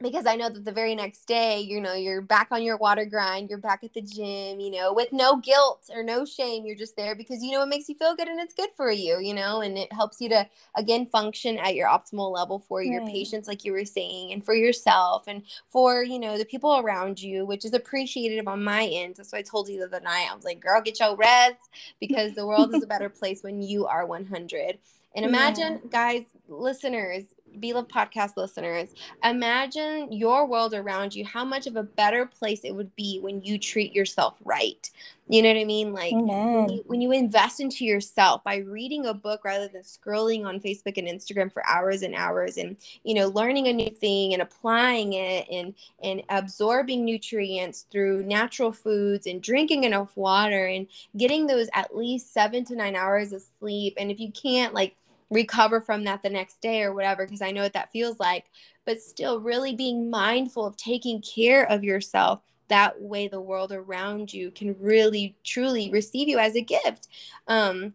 because 0.04 0.26
I 0.26 0.36
know 0.36 0.50
that 0.50 0.64
the 0.64 0.72
very 0.72 0.94
next 0.94 1.24
day, 1.24 1.60
you 1.60 1.80
know, 1.80 1.94
you're 1.94 2.20
back 2.20 2.48
on 2.50 2.62
your 2.62 2.76
water 2.76 3.06
grind, 3.06 3.48
you're 3.48 3.58
back 3.58 3.82
at 3.82 3.94
the 3.94 4.02
gym, 4.02 4.60
you 4.60 4.70
know, 4.70 4.92
with 4.92 5.12
no 5.12 5.38
guilt 5.38 5.88
or 5.92 6.02
no 6.02 6.26
shame. 6.26 6.66
You're 6.66 6.76
just 6.76 6.94
there 6.94 7.14
because 7.14 7.42
you 7.42 7.52
know 7.52 7.62
it 7.62 7.68
makes 7.68 7.88
you 7.88 7.94
feel 7.94 8.14
good 8.14 8.28
and 8.28 8.38
it's 8.38 8.54
good 8.54 8.68
for 8.76 8.90
you, 8.90 9.18
you 9.18 9.32
know, 9.32 9.62
and 9.62 9.78
it 9.78 9.92
helps 9.92 10.20
you 10.20 10.28
to 10.28 10.46
again 10.76 11.06
function 11.06 11.58
at 11.58 11.74
your 11.74 11.88
optimal 11.88 12.30
level 12.30 12.58
for 12.58 12.78
right. 12.78 12.86
your 12.86 13.04
patients, 13.06 13.48
like 13.48 13.64
you 13.64 13.72
were 13.72 13.86
saying, 13.86 14.32
and 14.32 14.44
for 14.44 14.54
yourself 14.54 15.24
and 15.26 15.42
for, 15.70 16.04
you 16.04 16.18
know, 16.18 16.36
the 16.36 16.44
people 16.44 16.78
around 16.78 17.20
you, 17.20 17.46
which 17.46 17.64
is 17.64 17.72
appreciated 17.72 18.46
on 18.46 18.62
my 18.62 18.84
end. 18.84 19.16
That's 19.16 19.32
why 19.32 19.38
I 19.38 19.42
told 19.42 19.68
you 19.68 19.78
the 19.78 19.86
other 19.86 20.04
night. 20.04 20.28
I 20.30 20.34
was 20.34 20.44
like, 20.44 20.60
girl, 20.60 20.82
get 20.82 21.00
your 21.00 21.16
rest 21.16 21.70
because 21.98 22.34
the 22.34 22.46
world 22.46 22.74
is 22.74 22.82
a 22.82 22.86
better 22.94 23.08
place 23.08 23.42
when 23.42 23.62
you 23.62 23.86
are 23.86 24.06
100. 24.06 24.78
And 25.16 25.24
imagine, 25.24 25.80
yeah. 25.84 25.90
guys, 25.90 26.24
listeners, 26.48 27.24
be 27.60 27.72
Love 27.72 27.88
podcast 27.88 28.36
listeners, 28.36 28.90
imagine 29.22 30.12
your 30.12 30.46
world 30.46 30.74
around 30.74 31.14
you, 31.14 31.24
how 31.24 31.44
much 31.44 31.66
of 31.66 31.76
a 31.76 31.82
better 31.82 32.26
place 32.26 32.60
it 32.64 32.74
would 32.74 32.94
be 32.96 33.18
when 33.20 33.42
you 33.42 33.58
treat 33.58 33.94
yourself 33.94 34.36
right. 34.44 34.90
You 35.26 35.40
know 35.40 35.48
what 35.48 35.58
I 35.58 35.64
mean? 35.64 35.92
Like 35.94 36.12
when 36.12 36.68
you, 36.68 36.84
when 36.86 37.00
you, 37.00 37.12
invest 37.12 37.60
into 37.60 37.84
yourself 37.84 38.44
by 38.44 38.56
reading 38.56 39.06
a 39.06 39.14
book 39.14 39.44
rather 39.44 39.68
than 39.68 39.82
scrolling 39.82 40.44
on 40.44 40.60
Facebook 40.60 40.98
and 40.98 41.08
Instagram 41.08 41.50
for 41.50 41.66
hours 41.66 42.02
and 42.02 42.14
hours 42.14 42.58
and, 42.58 42.76
you 43.04 43.14
know, 43.14 43.28
learning 43.28 43.68
a 43.68 43.72
new 43.72 43.88
thing 43.88 44.34
and 44.34 44.42
applying 44.42 45.14
it 45.14 45.46
and, 45.50 45.74
and 46.02 46.22
absorbing 46.28 47.04
nutrients 47.04 47.86
through 47.90 48.24
natural 48.24 48.72
foods 48.72 49.26
and 49.26 49.42
drinking 49.42 49.84
enough 49.84 50.14
water 50.16 50.66
and 50.66 50.88
getting 51.16 51.46
those 51.46 51.68
at 51.72 51.96
least 51.96 52.34
seven 52.34 52.64
to 52.64 52.76
nine 52.76 52.96
hours 52.96 53.32
of 53.32 53.42
sleep. 53.58 53.94
And 53.96 54.10
if 54.10 54.20
you 54.20 54.30
can't, 54.30 54.74
like, 54.74 54.96
recover 55.30 55.80
from 55.80 56.04
that 56.04 56.22
the 56.22 56.30
next 56.30 56.60
day 56.60 56.82
or 56.82 56.94
whatever 56.94 57.24
because 57.24 57.42
I 57.42 57.50
know 57.50 57.62
what 57.62 57.72
that 57.72 57.92
feels 57.92 58.18
like 58.20 58.44
but 58.84 59.00
still 59.00 59.40
really 59.40 59.74
being 59.74 60.10
mindful 60.10 60.66
of 60.66 60.76
taking 60.76 61.22
care 61.22 61.64
of 61.70 61.82
yourself. 61.84 62.40
That 62.68 63.00
way 63.00 63.28
the 63.28 63.40
world 63.40 63.72
around 63.72 64.32
you 64.32 64.50
can 64.50 64.74
really 64.78 65.36
truly 65.44 65.90
receive 65.90 66.28
you 66.28 66.38
as 66.38 66.56
a 66.56 66.62
gift 66.62 67.08
um 67.46 67.92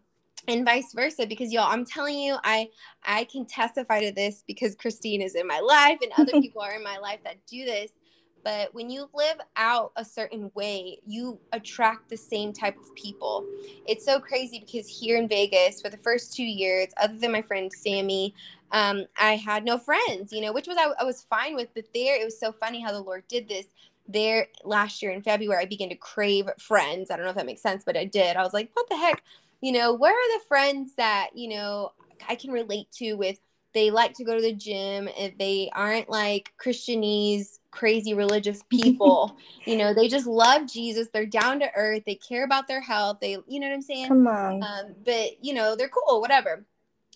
and 0.48 0.64
vice 0.64 0.94
versa 0.94 1.26
because 1.26 1.52
y'all 1.52 1.70
i'm 1.70 1.84
telling 1.84 2.18
you 2.18 2.38
i 2.44 2.68
i 3.04 3.24
can 3.26 3.46
testify 3.46 4.00
to 4.00 4.12
this 4.12 4.44
because 4.48 4.76
Kristine 4.76 5.22
is 5.22 5.36
in 5.36 5.48
my 5.48 5.60
life 5.60 6.00
and 6.02 6.12
other 6.18 6.32
people 6.42 6.62
are 6.62 6.76
in 6.76 6.84
my 6.84 6.98
life 6.98 7.20
that 7.24 7.46
do 7.48 7.66
this 7.66 7.92
but 8.44 8.74
when 8.74 8.90
you 8.90 9.10
live 9.14 9.38
out 9.56 9.92
a 9.96 10.06
certain 10.06 10.52
way, 10.56 11.00
you 11.06 11.40
attract 11.54 12.10
the 12.10 12.18
same 12.18 12.54
type 12.54 12.78
of 12.78 12.94
people. 12.96 13.46
It's 13.88 14.06
so 14.06 14.20
crazy 14.20 14.60
because 14.60 14.88
here 14.88 15.18
in 15.18 15.28
Vegas, 15.28 15.82
for 15.82 15.90
the 15.90 15.98
first 15.98 16.36
two 16.36 16.44
years, 16.44 16.88
other 16.98 17.18
than 17.18 17.32
my 17.32 17.42
friend 17.42 17.72
Sammy, 17.72 18.34
um, 18.72 19.06
I 19.18 19.36
had 19.36 19.66
no 19.66 19.78
friends, 19.78 20.32
you 20.32 20.42
know, 20.42 20.54
which 20.54 20.68
was 20.68 20.78
I, 20.78 20.92
I 21.00 21.04
was 21.04 21.22
fine 21.22 21.56
with. 21.56 21.70
But 21.74 21.86
there, 21.94 22.20
it 22.20 22.26
was 22.26 22.40
so 22.40 22.52
funny 22.52 22.82
how 22.82 22.92
the 22.92 23.02
Lord 23.02 23.24
did 23.28 23.50
this. 23.50 23.66
There, 24.08 24.48
last 24.64 25.04
year 25.04 25.12
in 25.12 25.22
February, 25.22 25.62
I 25.62 25.66
began 25.66 25.90
to 25.90 25.96
crave 25.96 26.50
friends. 26.58 27.12
I 27.12 27.16
don't 27.16 27.26
know 27.26 27.32
if 27.32 27.36
that 27.36 27.46
makes 27.46 27.62
sense, 27.62 27.84
but 27.84 27.98
I 27.98 28.06
did. 28.06 28.38
I 28.38 28.44
was 28.44 28.54
like, 28.54 28.72
what 28.74 28.90
the 28.90 28.98
heck? 28.98 29.24
You 29.62 29.72
know, 29.72 29.94
where 29.94 30.14
are 30.14 30.40
the 30.40 30.46
friends 30.48 30.96
that, 30.96 31.30
you 31.36 31.50
know, 31.50 31.92
I 32.28 32.36
can 32.36 32.52
relate 32.52 32.92
to 32.94 33.14
with 33.14 33.40
they 33.74 33.92
like 33.92 34.14
to 34.16 34.24
go 34.24 34.36
to 34.36 34.42
the 34.42 34.54
gym 34.54 35.08
if 35.18 35.38
they 35.38 35.70
aren't 35.74 36.10
like 36.10 36.54
christianese 36.64 37.60
crazy 37.72 38.14
religious 38.14 38.64
people. 38.70 39.38
You 39.66 39.78
know 39.78 39.94
they 39.94 40.08
just 40.08 40.28
love 40.28 40.68
jesus. 40.68 41.08
They're 41.14 41.26
down 41.26 41.60
to 41.60 41.70
earth. 41.76 42.04
They 42.06 42.16
care 42.16 42.44
about 42.44 42.68
their 42.68 42.82
health. 42.82 43.20
They 43.22 43.38
you 43.48 43.60
know 43.60 43.68
what 43.68 43.74
i'm 43.74 43.82
saying? 43.82 44.08
Come 44.08 44.28
on. 44.28 44.64
Um, 44.64 44.96
but 45.06 45.44
you 45.44 45.54
know 45.54 45.76
they're 45.76 45.90
cool 45.90 46.22
whatever. 46.22 46.66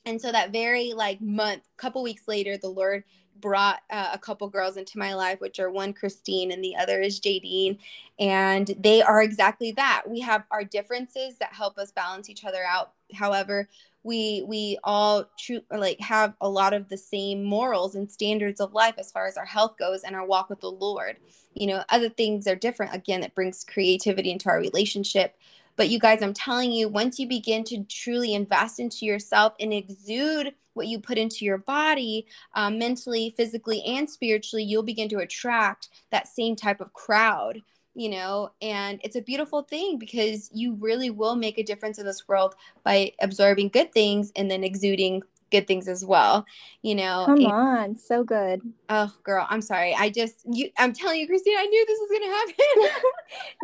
And 0.06 0.22
so 0.22 0.32
that 0.32 0.52
very 0.52 0.94
like 0.94 1.22
month 1.22 1.64
couple 1.78 2.04
weeks 2.04 2.28
later 2.28 2.58
the 2.58 2.70
lord 2.70 3.04
brought 3.40 3.82
uh, 3.90 4.12
a 4.14 4.18
couple 4.18 4.48
girls 4.48 4.78
into 4.78 4.98
my 4.98 5.16
life 5.16 5.42
which 5.42 5.60
are 5.60 5.70
one 5.70 5.92
Kristine 5.92 6.54
and 6.54 6.64
the 6.64 6.76
other 6.76 7.02
is 7.02 7.20
jadine 7.20 7.78
and 8.20 8.74
they 8.80 9.02
are 9.02 9.22
exactly 9.22 9.72
that. 9.72 10.04
We 10.08 10.20
have 10.22 10.44
our 10.52 10.64
differences 10.64 11.38
that 11.40 11.52
help 11.52 11.78
us 11.78 11.92
balance 11.92 12.30
each 12.30 12.46
other 12.46 12.64
out. 12.66 12.92
However 13.14 13.68
we 14.04 14.44
we 14.46 14.78
all 14.84 15.26
true 15.38 15.62
like 15.72 16.00
have 16.00 16.34
a 16.42 16.50
lot 16.50 16.74
of 16.74 16.90
the 16.90 16.98
same 16.98 17.44
morals 17.44 17.96
and 17.96 18.12
standards 18.12 18.60
of 18.60 18.74
life 18.74 18.96
as 18.98 19.12
far 19.12 19.28
as 19.28 19.38
our 19.38 19.46
health 19.46 19.78
goes 19.78 20.04
and 20.04 20.16
our 20.16 20.26
walk 20.26 20.50
with 20.50 20.60
the 20.60 20.72
lord. 20.72 21.18
You 21.54 21.68
know 21.68 21.84
other 21.90 22.10
things 22.10 22.48
are 22.48 22.56
different 22.56 22.94
again 22.94 23.22
that 23.22 23.36
brings 23.36 23.64
creativity 23.64 24.32
into 24.32 24.50
our 24.50 24.60
relationship. 24.60 25.36
But 25.76 25.90
you 25.90 25.98
guys 26.00 26.22
i'm 26.22 26.34
telling 26.34 26.72
you 26.72 26.88
once 26.88 27.20
you 27.20 27.28
begin 27.28 27.64
to 27.66 27.84
truly 27.86 28.34
invest 28.36 28.80
into 28.80 29.06
yourself 29.06 29.54
and 29.60 29.74
exude 29.74 30.54
what 30.76 30.88
you 30.88 31.00
put 31.00 31.18
into 31.18 31.46
your 31.46 31.58
body 31.58 32.28
um, 32.54 32.78
mentally 32.78 33.34
physically 33.36 33.84
and 33.84 34.08
spiritually 34.10 34.64
you'll 34.64 34.84
begin 34.84 35.10
to 35.10 35.18
attract 35.18 35.90
that 36.12 36.28
same 36.28 36.56
type 36.56 36.80
of 36.80 36.94
crowd 36.94 37.62
you 37.96 38.10
know 38.10 38.52
and 38.62 39.00
it's 39.04 39.16
a 39.16 39.22
beautiful 39.22 39.62
thing 39.62 39.98
because 39.98 40.50
you 40.54 40.76
really 40.76 41.10
will 41.10 41.36
make 41.36 41.58
a 41.58 41.64
difference 41.64 42.00
in 42.00 42.06
this 42.06 42.28
world 42.28 42.56
by 42.84 43.12
absorbing 43.22 43.70
good 43.70 43.92
things 43.92 44.32
and 44.36 44.50
then 44.50 44.64
exuding 44.64 45.22
good 45.52 45.68
things 45.68 45.88
as 45.88 46.04
well 46.04 46.46
you 46.82 46.96
know 46.96 47.24
come 47.28 47.38
and, 47.38 47.46
on 47.46 47.98
so 47.98 48.24
good 48.24 48.62
oh 48.90 49.14
girl 49.24 49.46
i'm 49.50 49.62
sorry 49.62 49.94
i 49.94 50.10
just 50.10 50.38
you 50.52 50.70
i'm 50.80 50.94
telling 50.94 51.20
you 51.20 51.28
Kristine 51.28 51.56
i 51.58 51.66
knew 51.66 51.86
this 51.86 52.00
was 52.00 52.10
gonna 52.12 52.34
happen 52.34 53.02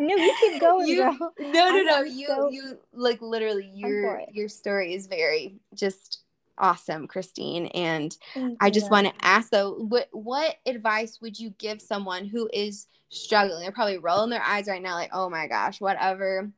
no 0.00 0.16
you 0.16 0.36
keep 0.40 0.60
going 0.60 0.86
you, 0.86 0.96
girl. 0.98 1.32
no 1.40 1.48
no 1.50 1.68
I'm 1.68 1.86
no 1.86 2.02
you 2.02 2.26
so, 2.28 2.50
you 2.50 2.78
like 2.92 3.20
literally 3.20 3.70
your 3.74 4.22
your 4.30 4.48
story 4.48 4.94
is 4.94 5.08
very 5.08 5.56
just 5.74 6.22
awesome, 6.60 7.08
Kristine. 7.08 7.70
And 7.74 8.14
I 8.60 8.70
just 8.70 8.90
want 8.90 9.06
to 9.06 9.14
ask 9.22 9.50
though, 9.50 9.72
what 9.72 10.08
what 10.12 10.56
advice 10.66 11.18
would 11.20 11.38
you 11.40 11.50
give 11.58 11.80
someone 11.80 12.26
who 12.26 12.48
is 12.52 12.86
struggling? 13.10 13.60
They're 13.60 13.72
probably 13.72 13.98
rolling 13.98 14.30
their 14.30 14.42
eyes 14.42 14.66
right 14.68 14.82
now, 14.82 14.94
like, 14.94 15.10
oh 15.12 15.28
my 15.28 15.46
gosh, 15.46 15.80
whatever. 15.80 16.50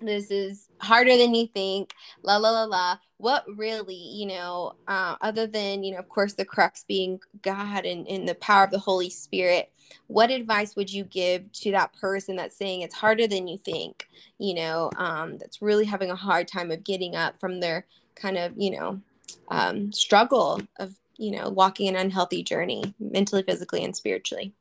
This 0.00 0.30
is 0.30 0.68
harder 0.80 1.16
than 1.16 1.34
you 1.34 1.48
think. 1.48 1.94
La 2.22 2.36
la 2.36 2.50
la 2.50 2.64
la. 2.64 2.98
What 3.16 3.44
really, 3.56 3.96
you 3.96 4.26
know, 4.26 4.74
uh, 4.86 5.16
other 5.20 5.46
than 5.46 5.82
you 5.82 5.92
know, 5.92 5.98
of 5.98 6.08
course, 6.08 6.34
the 6.34 6.44
crux 6.44 6.84
being 6.86 7.20
God 7.42 7.84
and, 7.84 8.06
and 8.06 8.28
the 8.28 8.36
power 8.36 8.64
of 8.64 8.70
the 8.70 8.78
Holy 8.78 9.10
Spirit. 9.10 9.72
What 10.06 10.30
advice 10.30 10.76
would 10.76 10.92
you 10.92 11.04
give 11.04 11.50
to 11.52 11.70
that 11.72 11.94
person 11.94 12.36
that's 12.36 12.56
saying 12.56 12.82
it's 12.82 12.94
harder 12.94 13.26
than 13.26 13.48
you 13.48 13.58
think? 13.58 14.06
You 14.38 14.54
know, 14.54 14.90
um, 14.96 15.38
that's 15.38 15.62
really 15.62 15.86
having 15.86 16.10
a 16.10 16.16
hard 16.16 16.46
time 16.46 16.70
of 16.70 16.84
getting 16.84 17.16
up 17.16 17.40
from 17.40 17.58
their 17.58 17.86
kind 18.14 18.36
of, 18.36 18.52
you 18.56 18.70
know, 18.70 19.00
um, 19.48 19.92
struggle 19.92 20.60
of 20.78 20.94
you 21.16 21.32
know 21.32 21.48
walking 21.48 21.88
an 21.88 21.96
unhealthy 21.96 22.42
journey 22.42 22.94
mentally 23.00 23.42
physically 23.42 23.84
and 23.84 23.96
spiritually 23.96 24.52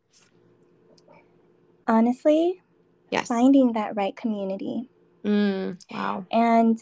honestly 1.87 2.61
yes. 3.09 3.27
finding 3.27 3.73
that 3.73 3.95
right 3.95 4.15
community. 4.15 4.89
Mm, 5.23 5.77
wow. 5.91 6.25
And 6.31 6.81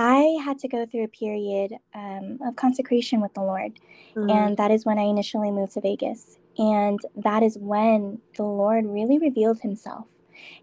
i 0.00 0.38
had 0.44 0.60
to 0.60 0.68
go 0.68 0.86
through 0.86 1.02
a 1.02 1.08
period 1.08 1.72
um, 1.92 2.38
of 2.46 2.54
consecration 2.54 3.20
with 3.20 3.34
the 3.34 3.42
lord. 3.42 3.72
Mm. 4.14 4.30
and 4.30 4.56
that 4.56 4.70
is 4.70 4.86
when 4.86 4.98
i 4.98 5.02
initially 5.02 5.50
moved 5.50 5.72
to 5.72 5.80
vegas. 5.80 6.38
And 6.56 6.98
that 7.16 7.42
is 7.42 7.56
when 7.58 8.20
the 8.36 8.44
lord 8.44 8.86
really 8.86 9.18
revealed 9.18 9.60
himself. 9.60 10.06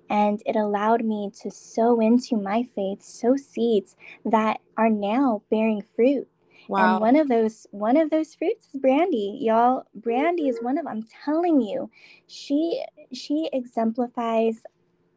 And 0.09 0.41
it 0.45 0.55
allowed 0.55 1.03
me 1.03 1.31
to 1.41 1.51
sow 1.51 1.99
into 1.99 2.37
my 2.37 2.63
faith, 2.63 3.01
sow 3.01 3.35
seeds 3.35 3.95
that 4.23 4.61
are 4.77 4.89
now 4.89 5.41
bearing 5.49 5.83
fruit. 5.95 6.27
Wow. 6.67 6.93
And 6.93 7.01
one 7.01 7.15
of 7.15 7.27
those 7.27 7.67
one 7.71 7.97
of 7.97 8.09
those 8.09 8.35
fruits 8.35 8.69
is 8.73 8.81
Brandy. 8.81 9.39
Y'all, 9.41 9.83
Brandy 9.95 10.47
is 10.49 10.59
one 10.61 10.77
of 10.77 10.87
I'm 10.87 11.05
telling 11.25 11.61
you. 11.61 11.89
She 12.27 12.83
she 13.13 13.49
exemplifies 13.53 14.61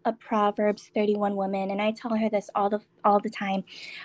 a 0.05 0.13
Proverbs 0.13 0.91
31 0.95 1.37
woman 1.37 1.71
and 1.71 1.83
I 1.83 1.93
tell 1.93 2.17
her 2.17 2.31
this 2.31 2.49
all 2.55 2.71
the 2.71 2.81
all 3.05 3.21
the 3.21 3.31
time. 3.31 3.65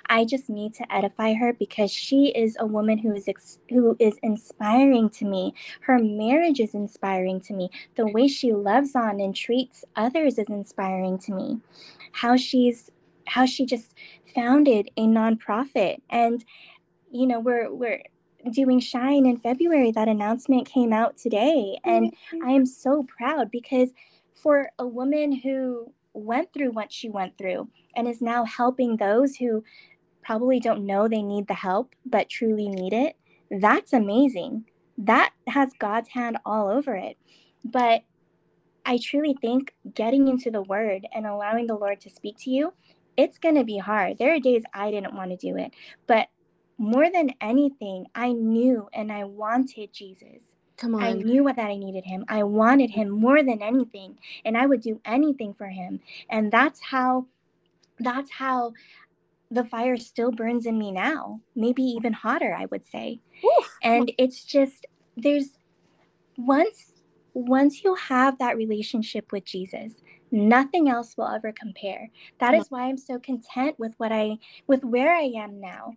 I 0.10 0.26
just 0.26 0.50
need 0.50 0.74
to 0.76 0.94
edify 0.94 1.34
her 1.34 1.54
because 1.54 1.92
she 1.92 2.28
is 2.36 2.58
a 2.60 2.66
woman 2.66 2.98
who 2.98 3.14
is 3.14 3.28
ex- 3.28 3.60
who 3.70 3.96
is 4.00 4.18
inspiring 4.24 5.10
to 5.12 5.26
me. 5.26 5.54
Her 5.82 6.00
marriage 6.00 6.60
is 6.60 6.74
inspiring 6.74 7.40
to 7.42 7.54
me. 7.54 7.70
The 7.96 8.08
way 8.08 8.28
she 8.28 8.54
loves 8.54 8.96
on 8.96 9.20
and 9.20 9.36
treats 9.36 9.86
others 9.96 10.38
is 10.38 10.50
inspiring 10.50 11.18
to 11.20 11.34
me. 11.34 11.62
How 12.12 12.36
she's 12.38 12.92
how 13.28 13.46
she 13.46 13.66
just 13.66 13.94
founded 14.36 14.90
a 14.98 15.04
nonprofit 15.08 16.00
and 16.10 16.44
you 17.14 17.28
know 17.28 17.40
we're 17.40 17.74
we're 17.74 18.02
doing 18.52 18.80
shine 18.80 19.26
in 19.26 19.38
february 19.38 19.92
that 19.92 20.10
announcement 20.10 20.68
came 20.68 20.92
out 20.92 21.16
today 21.16 21.78
and 21.86 22.12
mm-hmm. 22.12 22.48
i 22.48 22.52
am 22.52 22.66
so 22.66 23.04
proud 23.04 23.50
because 23.52 23.90
for 24.34 24.70
a 24.80 24.86
woman 24.86 25.32
who 25.32 25.94
went 26.14 26.52
through 26.54 26.72
what 26.72 26.92
she 26.92 27.10
went 27.10 27.38
through 27.38 27.68
and 27.96 28.08
is 28.08 28.22
now 28.22 28.44
helping 28.44 28.98
those 28.98 29.36
who 29.36 29.64
probably 30.24 30.60
don't 30.60 30.86
know 30.86 31.08
they 31.08 31.22
need 31.22 31.48
the 31.48 31.54
help 31.54 31.96
but 32.06 32.30
truly 32.30 32.68
need 32.68 32.94
it, 32.94 33.16
that's 33.60 33.94
amazing. 33.94 34.66
That 34.98 35.32
has 35.48 35.72
God's 35.80 36.10
hand 36.10 36.38
all 36.46 36.70
over 36.70 36.96
it. 36.96 37.18
But 37.64 38.04
I 38.86 39.00
truly 39.02 39.36
think 39.42 39.74
getting 39.94 40.28
into 40.28 40.52
the 40.52 40.62
word 40.62 41.08
and 41.14 41.26
allowing 41.26 41.68
the 41.68 41.76
Lord 41.76 42.02
to 42.02 42.10
speak 42.10 42.38
to 42.40 42.50
you, 42.50 42.74
it's 43.16 43.38
going 43.38 43.56
to 43.56 43.64
be 43.64 43.78
hard. 43.78 44.18
There 44.18 44.34
are 44.34 44.40
days 44.40 44.64
I 44.74 44.92
didn't 44.92 45.16
want 45.16 45.32
to 45.32 45.38
do 45.38 45.56
it, 45.56 45.72
but 46.08 46.28
more 46.78 47.10
than 47.12 47.32
anything, 47.42 48.08
I 48.16 48.34
knew 48.34 48.88
and 48.94 49.12
I 49.12 49.24
wanted 49.24 49.94
Jesus. 49.94 50.42
Come 50.78 50.96
on. 50.96 51.04
I 51.04 51.14
knew 51.14 51.46
that 51.46 51.60
I 51.60 51.76
needed 51.76 52.04
him. 52.04 52.26
I 52.28 52.44
wanted 52.44 52.90
him 52.90 53.10
more 53.10 53.44
than 53.44 53.62
anything, 53.62 54.18
and 54.44 54.58
I 54.58 54.66
would 54.66 54.82
do 54.82 55.00
anything 55.06 55.54
for 55.54 55.68
him. 55.68 56.00
And 56.30 56.52
that's 56.52 56.82
how 56.82 57.28
that's 58.00 58.32
how 58.32 58.74
the 59.52 59.64
fire 59.64 59.98
still 59.98 60.32
burns 60.32 60.66
in 60.66 60.78
me 60.80 60.92
now. 60.92 61.40
Maybe 61.56 61.84
even 61.84 62.12
hotter, 62.14 62.56
I 62.58 62.66
would 62.66 62.86
say. 62.86 63.20
Oof. 63.46 63.78
And 63.84 64.12
it's 64.18 64.44
just 64.44 64.88
there's 65.16 65.58
once 66.38 66.94
once 67.34 67.84
you 67.84 67.96
have 67.96 68.38
that 68.40 68.58
relationship 68.58 69.32
with 69.32 69.46
Jesus, 69.46 69.94
nothing 70.32 70.90
else 70.90 71.16
will 71.18 71.28
ever 71.28 71.52
compare. 71.52 72.10
That 72.40 72.56
is 72.56 72.70
why 72.70 72.84
I'm 72.86 72.98
so 72.98 73.20
content 73.20 73.78
with 73.80 73.94
what 73.98 74.12
I 74.12 74.38
with 74.68 74.84
where 74.84 75.14
I 75.14 75.32
am 75.36 75.60
now 75.60 75.96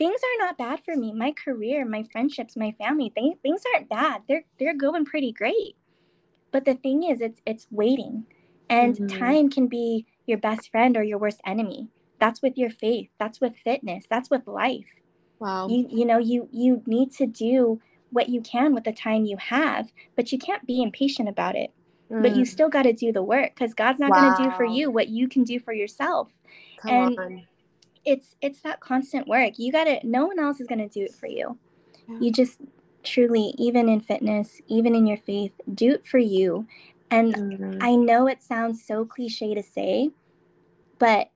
things 0.00 0.18
are 0.22 0.46
not 0.46 0.56
bad 0.56 0.80
for 0.82 0.96
me. 0.96 1.12
My 1.12 1.32
career, 1.32 1.84
my 1.84 2.04
friendships, 2.10 2.56
my 2.56 2.72
family, 2.78 3.12
they, 3.14 3.34
things 3.42 3.62
aren't 3.74 3.90
bad. 3.90 4.22
They're 4.26 4.44
they're 4.58 4.74
going 4.74 5.04
pretty 5.04 5.30
great. 5.30 5.76
But 6.52 6.64
the 6.64 6.74
thing 6.74 7.02
is, 7.04 7.20
it's 7.20 7.40
it's 7.44 7.66
waiting, 7.70 8.24
and 8.70 8.96
mm-hmm. 8.96 9.18
time 9.18 9.50
can 9.50 9.66
be 9.66 10.06
your 10.24 10.38
best 10.38 10.70
friend 10.70 10.96
or 10.96 11.02
your 11.02 11.18
worst 11.18 11.42
enemy. 11.44 11.88
That's 12.18 12.40
with 12.40 12.56
your 12.56 12.70
faith. 12.70 13.10
That's 13.18 13.42
with 13.42 13.52
fitness. 13.62 14.06
That's 14.08 14.30
with 14.30 14.46
life. 14.46 14.88
Wow. 15.38 15.68
You 15.68 15.86
you 15.90 16.06
know 16.06 16.18
you 16.18 16.48
you 16.50 16.82
need 16.86 17.12
to 17.16 17.26
do 17.26 17.78
what 18.08 18.30
you 18.30 18.40
can 18.40 18.74
with 18.74 18.84
the 18.84 18.92
time 18.92 19.26
you 19.26 19.36
have, 19.36 19.92
but 20.16 20.32
you 20.32 20.38
can't 20.38 20.66
be 20.66 20.82
impatient 20.82 21.28
about 21.28 21.56
it. 21.56 21.72
Mm. 22.10 22.22
But 22.22 22.36
you 22.36 22.44
mm. 22.44 22.48
still 22.48 22.70
got 22.70 22.82
to 22.84 22.94
do 22.94 23.12
the 23.12 23.22
work 23.22 23.54
because 23.54 23.74
God's 23.74 24.00
not 24.00 24.10
wow. 24.10 24.20
going 24.20 24.36
to 24.36 24.42
do 24.44 24.56
for 24.56 24.64
you 24.64 24.90
what 24.90 25.08
you 25.08 25.28
can 25.28 25.44
do 25.44 25.60
for 25.60 25.74
yourself. 25.74 26.30
Come 26.78 26.90
and 26.90 27.18
on 27.18 27.46
it's 28.04 28.34
it's 28.40 28.60
that 28.62 28.80
constant 28.80 29.28
work. 29.28 29.54
You 29.58 29.72
gotta 29.72 30.00
no 30.04 30.26
one 30.26 30.38
else 30.38 30.60
is 30.60 30.66
gonna 30.66 30.88
do 30.88 31.02
it 31.02 31.14
for 31.14 31.26
you. 31.26 31.58
Yeah. 32.08 32.18
you 32.20 32.32
just 32.32 32.60
truly 33.02 33.54
even 33.56 33.88
in 33.88 34.00
fitness 34.00 34.60
even 34.66 34.94
in 34.94 35.06
your 35.06 35.16
faith 35.16 35.52
do 35.74 35.92
it 35.92 36.06
for 36.06 36.18
you. 36.18 36.66
And 37.10 37.34
mm-hmm. 37.34 37.78
i 37.82 37.94
know 37.94 38.26
it 38.26 38.42
sounds 38.42 38.84
so 38.84 39.04
cliche 39.04 39.54
to 39.54 39.62
say 39.62 40.10
but 40.98 41.30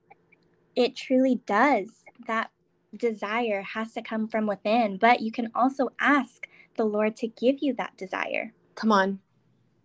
it 0.76 0.96
truly 0.96 1.40
does. 1.46 1.88
That 2.26 2.50
desire 2.96 3.62
has 3.62 3.92
to 3.94 4.02
come 4.02 4.28
from 4.28 4.46
within 4.46 4.98
but 4.98 5.20
you 5.20 5.32
can 5.32 5.50
also 5.54 5.90
ask 5.98 6.48
the 6.76 6.84
lord 6.84 7.16
to 7.16 7.28
give 7.28 7.56
you 7.60 7.74
that 7.74 7.96
desire. 7.96 8.52
Come 8.74 8.92
on. 8.92 9.20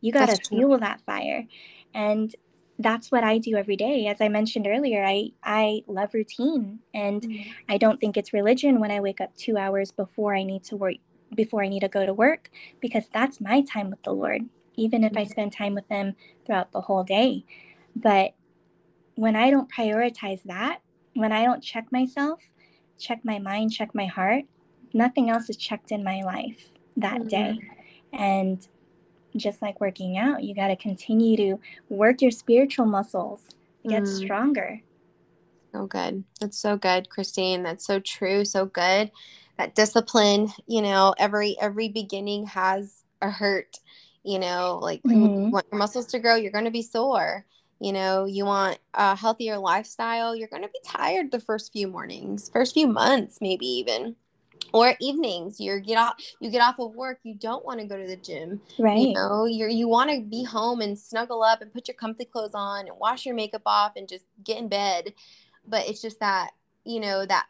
You 0.02 0.12
got 0.12 0.30
to 0.30 0.38
fuel 0.48 0.78
that 0.80 1.02
fire. 1.02 1.46
And 1.94 2.34
that's 2.80 3.12
what 3.12 3.26
I 3.26 3.38
do 3.38 3.58
every 3.58 3.76
day. 3.76 4.08
As 4.08 4.22
I 4.22 4.30
mentioned 4.30 4.66
earlier, 4.66 5.04
I 5.04 5.32
I 5.44 5.84
love 5.86 6.14
routine 6.14 6.80
and 6.94 7.22
mm-hmm. 7.22 7.52
I 7.68 7.78
don't 7.78 8.00
think 8.00 8.16
it's 8.16 8.34
religion 8.34 8.80
when 8.80 8.90
I 8.90 9.02
wake 9.02 9.20
up 9.20 9.36
2 9.36 9.58
hours 9.58 9.92
before 9.92 10.34
I 10.34 10.44
need 10.44 10.64
to 10.66 10.78
work 10.78 10.96
before 11.36 11.64
I 11.64 11.68
need 11.68 11.82
to 11.82 11.90
go 11.90 12.06
to 12.06 12.14
work 12.14 12.50
because 12.80 13.04
that's 13.14 13.40
my 13.40 13.62
time 13.62 13.92
with 13.92 14.02
the 14.04 14.14
Lord, 14.14 14.44
even 14.76 15.04
if 15.04 15.12
mm-hmm. 15.12 15.20
I 15.20 15.26
spend 15.26 15.54
time 15.54 15.76
with 15.76 15.88
him 15.90 16.16
throughout 16.46 16.72
the 16.72 16.82
whole 16.82 17.04
day. 17.04 17.46
But 17.96 18.34
when 19.16 19.36
I 19.36 19.52
don't 19.52 19.72
prioritize 19.72 20.42
that, 20.44 20.82
when 21.14 21.32
I 21.32 21.44
don't 21.44 21.62
check 21.62 21.92
myself, 21.92 22.40
check 22.98 23.20
my 23.24 23.38
mind, 23.40 23.74
check 23.74 23.94
my 23.94 24.06
heart, 24.06 24.46
nothing 24.94 25.30
else 25.30 25.50
is 25.50 25.58
checked 25.58 25.92
in 25.92 26.04
my 26.04 26.22
life 26.22 26.70
that 26.98 27.20
mm-hmm. 27.20 27.28
day. 27.28 27.60
And 28.14 28.66
just 29.36 29.62
like 29.62 29.80
working 29.80 30.18
out, 30.18 30.44
you 30.44 30.56
got 30.56 30.68
to 30.68 30.76
continue 30.76 31.38
to 31.38 31.60
work 31.90 32.22
your 32.22 32.32
spiritual 32.32 32.86
muscles, 32.86 33.42
get 33.88 34.04
mm. 34.04 34.18
stronger. 34.18 34.82
So 35.72 35.86
good. 35.86 36.24
That's 36.40 36.58
so 36.58 36.78
good, 36.78 37.10
Kristine. 37.10 37.64
That's 37.64 37.86
so 37.86 38.00
true. 38.00 38.44
So 38.44 38.66
good. 38.66 39.12
That 39.58 39.76
discipline, 39.76 40.50
you 40.68 40.82
know, 40.82 41.14
every 41.18 41.58
every 41.60 41.90
beginning 41.90 42.48
has 42.48 43.04
a 43.22 43.30
hurt. 43.30 43.78
You 44.24 44.40
know, 44.40 44.80
like 44.82 45.02
mm-hmm. 45.04 45.46
you 45.46 45.50
want 45.50 45.68
your 45.72 45.80
muscles 45.80 46.08
to 46.08 46.20
grow, 46.20 46.36
you're 46.36 46.52
going 46.52 46.66
to 46.66 46.72
be 46.72 46.82
sore. 46.82 47.46
You 47.80 47.94
know, 47.94 48.26
you 48.26 48.46
want 48.46 48.78
a 48.94 49.16
healthier 49.16 49.58
lifestyle, 49.58 50.36
you're 50.36 50.50
going 50.50 50.64
to 50.64 50.70
be 50.70 50.80
tired 50.86 51.32
the 51.32 51.40
first 51.40 51.72
few 51.72 51.88
mornings, 51.88 52.50
first 52.50 52.74
few 52.74 52.88
months, 52.88 53.38
maybe 53.40 53.66
even 53.66 54.18
or 54.74 54.96
evenings 55.00 55.60
you 55.60 55.80
get 55.80 55.98
off 55.98 56.16
you 56.40 56.50
get 56.50 56.62
off 56.62 56.80
of 56.80 56.96
work 56.96 57.20
you 57.24 57.34
don't 57.36 57.66
want 57.66 57.80
to 57.80 57.86
go 57.86 57.98
to 57.98 58.08
the 58.08 58.16
gym. 58.16 58.62
Right. 58.78 58.98
you 58.98 59.14
know 59.14 59.46
you're 59.46 59.70
you 59.70 59.88
want 59.88 60.10
to 60.12 60.22
be 60.22 60.44
home 60.44 60.82
and 60.82 60.98
snuggle 60.98 61.44
up 61.44 61.62
and 61.62 61.74
put 61.74 61.88
your 61.88 61.96
comfy 61.96 62.26
clothes 62.26 62.54
on 62.54 62.88
and 62.88 62.98
wash 63.00 63.26
your 63.26 63.36
makeup 63.36 63.64
off 63.66 63.94
and 63.96 64.08
just 64.08 64.26
get 64.44 64.58
in 64.58 64.68
bed. 64.68 65.14
But 65.68 65.88
it's 65.88 66.02
just 66.02 66.20
that 66.20 66.52
you 66.84 67.00
know 67.00 67.26
that 67.26 67.48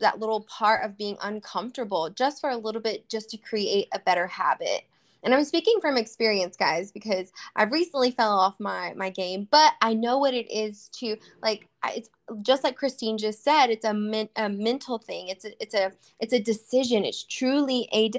that 0.00 0.18
little 0.18 0.42
part 0.42 0.84
of 0.84 0.98
being 0.98 1.16
uncomfortable 1.22 2.10
just 2.10 2.40
for 2.40 2.50
a 2.50 2.56
little 2.56 2.80
bit 2.80 3.08
just 3.08 3.30
to 3.30 3.36
create 3.36 3.88
a 3.92 3.98
better 3.98 4.26
habit 4.26 4.82
and 5.24 5.34
i'm 5.34 5.44
speaking 5.44 5.76
from 5.80 5.96
experience 5.96 6.56
guys 6.56 6.92
because 6.92 7.32
i've 7.56 7.72
recently 7.72 8.10
fell 8.10 8.38
off 8.38 8.58
my 8.60 8.92
my 8.94 9.10
game 9.10 9.48
but 9.50 9.72
i 9.80 9.92
know 9.92 10.18
what 10.18 10.34
it 10.34 10.50
is 10.50 10.88
to 10.90 11.16
like 11.42 11.68
it's 11.92 12.08
just 12.42 12.64
like 12.64 12.78
Kristine 12.78 13.18
just 13.18 13.42
said 13.42 13.68
it's 13.68 13.84
a, 13.84 13.94
men, 13.94 14.28
a 14.36 14.48
mental 14.48 14.98
thing. 14.98 15.28
It's 15.28 15.44
a 15.44 15.62
it's 15.62 15.74
a 15.74 15.92
it's 16.20 16.32
a 16.32 16.40
decision. 16.40 17.04
It's 17.04 17.24
truly 17.24 17.88
a 17.92 18.10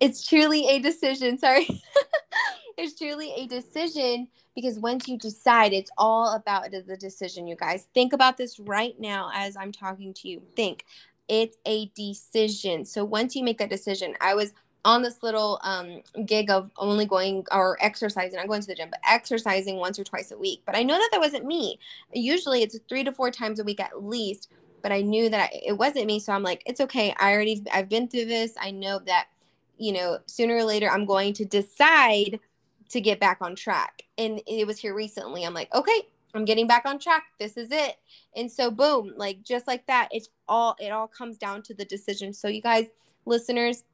it's 0.00 0.26
truly 0.26 0.68
a 0.68 0.78
decision. 0.78 1.38
Sorry. 1.38 1.68
It's 2.76 2.98
truly 2.98 3.32
a 3.36 3.46
decision 3.46 4.26
because 4.56 4.80
once 4.80 5.06
you 5.06 5.16
decide 5.16 5.72
it's 5.72 5.92
all 5.96 6.34
about 6.34 6.72
the 6.72 6.96
decision 6.96 7.46
you 7.46 7.54
guys. 7.54 7.86
Think 7.94 8.12
about 8.12 8.36
this 8.36 8.58
right 8.58 8.98
now 8.98 9.30
as 9.32 9.56
i'm 9.56 9.70
talking 9.72 10.12
to 10.14 10.28
you. 10.28 10.42
Think. 10.56 10.84
It's 11.28 11.56
a 11.64 11.86
decision. 11.94 12.84
So 12.84 13.04
once 13.04 13.34
you 13.36 13.44
make 13.44 13.58
that 13.58 13.70
decision 13.70 14.14
i 14.20 14.34
was 14.34 14.52
on 14.84 15.02
this 15.02 15.22
little 15.22 15.58
um, 15.62 16.02
gig 16.26 16.50
of 16.50 16.70
only 16.76 17.06
going 17.06 17.44
or 17.50 17.78
exercising, 17.80 18.36
not 18.36 18.48
going 18.48 18.60
to 18.60 18.66
the 18.66 18.74
gym, 18.74 18.90
but 18.90 19.00
exercising 19.08 19.76
once 19.76 19.98
or 19.98 20.04
twice 20.04 20.30
a 20.30 20.38
week. 20.38 20.62
But 20.66 20.76
I 20.76 20.82
know 20.82 20.94
that 20.94 21.08
that 21.12 21.20
wasn't 21.20 21.46
me. 21.46 21.78
Usually 22.12 22.62
it's 22.62 22.78
three 22.88 23.04
to 23.04 23.12
four 23.12 23.30
times 23.30 23.58
a 23.60 23.64
week 23.64 23.80
at 23.80 24.04
least. 24.04 24.50
But 24.82 24.92
I 24.92 25.00
knew 25.00 25.30
that 25.30 25.50
it 25.54 25.78
wasn't 25.78 26.04
me. 26.04 26.20
So 26.20 26.34
I'm 26.34 26.42
like, 26.42 26.62
it's 26.66 26.80
okay. 26.82 27.14
I 27.18 27.32
already, 27.32 27.64
I've 27.72 27.88
been 27.88 28.06
through 28.06 28.26
this. 28.26 28.52
I 28.60 28.70
know 28.70 28.98
that, 29.06 29.28
you 29.78 29.94
know, 29.94 30.18
sooner 30.26 30.56
or 30.56 30.64
later 30.64 30.90
I'm 30.90 31.06
going 31.06 31.32
to 31.34 31.46
decide 31.46 32.38
to 32.90 33.00
get 33.00 33.18
back 33.18 33.38
on 33.40 33.56
track. 33.56 34.02
And 34.18 34.42
it 34.46 34.66
was 34.66 34.78
here 34.78 34.94
recently. 34.94 35.44
I'm 35.44 35.54
like, 35.54 35.74
okay, 35.74 36.02
I'm 36.34 36.44
getting 36.44 36.66
back 36.66 36.84
on 36.84 36.98
track. 36.98 37.24
This 37.38 37.56
is 37.56 37.70
it. 37.70 37.96
And 38.36 38.52
so 38.52 38.70
boom, 38.70 39.14
like 39.16 39.42
just 39.42 39.66
like 39.66 39.86
that, 39.86 40.08
it's 40.10 40.28
all, 40.48 40.76
it 40.78 40.90
all 40.90 41.08
comes 41.08 41.38
down 41.38 41.62
to 41.62 41.74
the 41.74 41.86
decision. 41.86 42.34
So 42.34 42.48
you 42.48 42.60
guys, 42.60 42.88
listeners, 43.24 43.84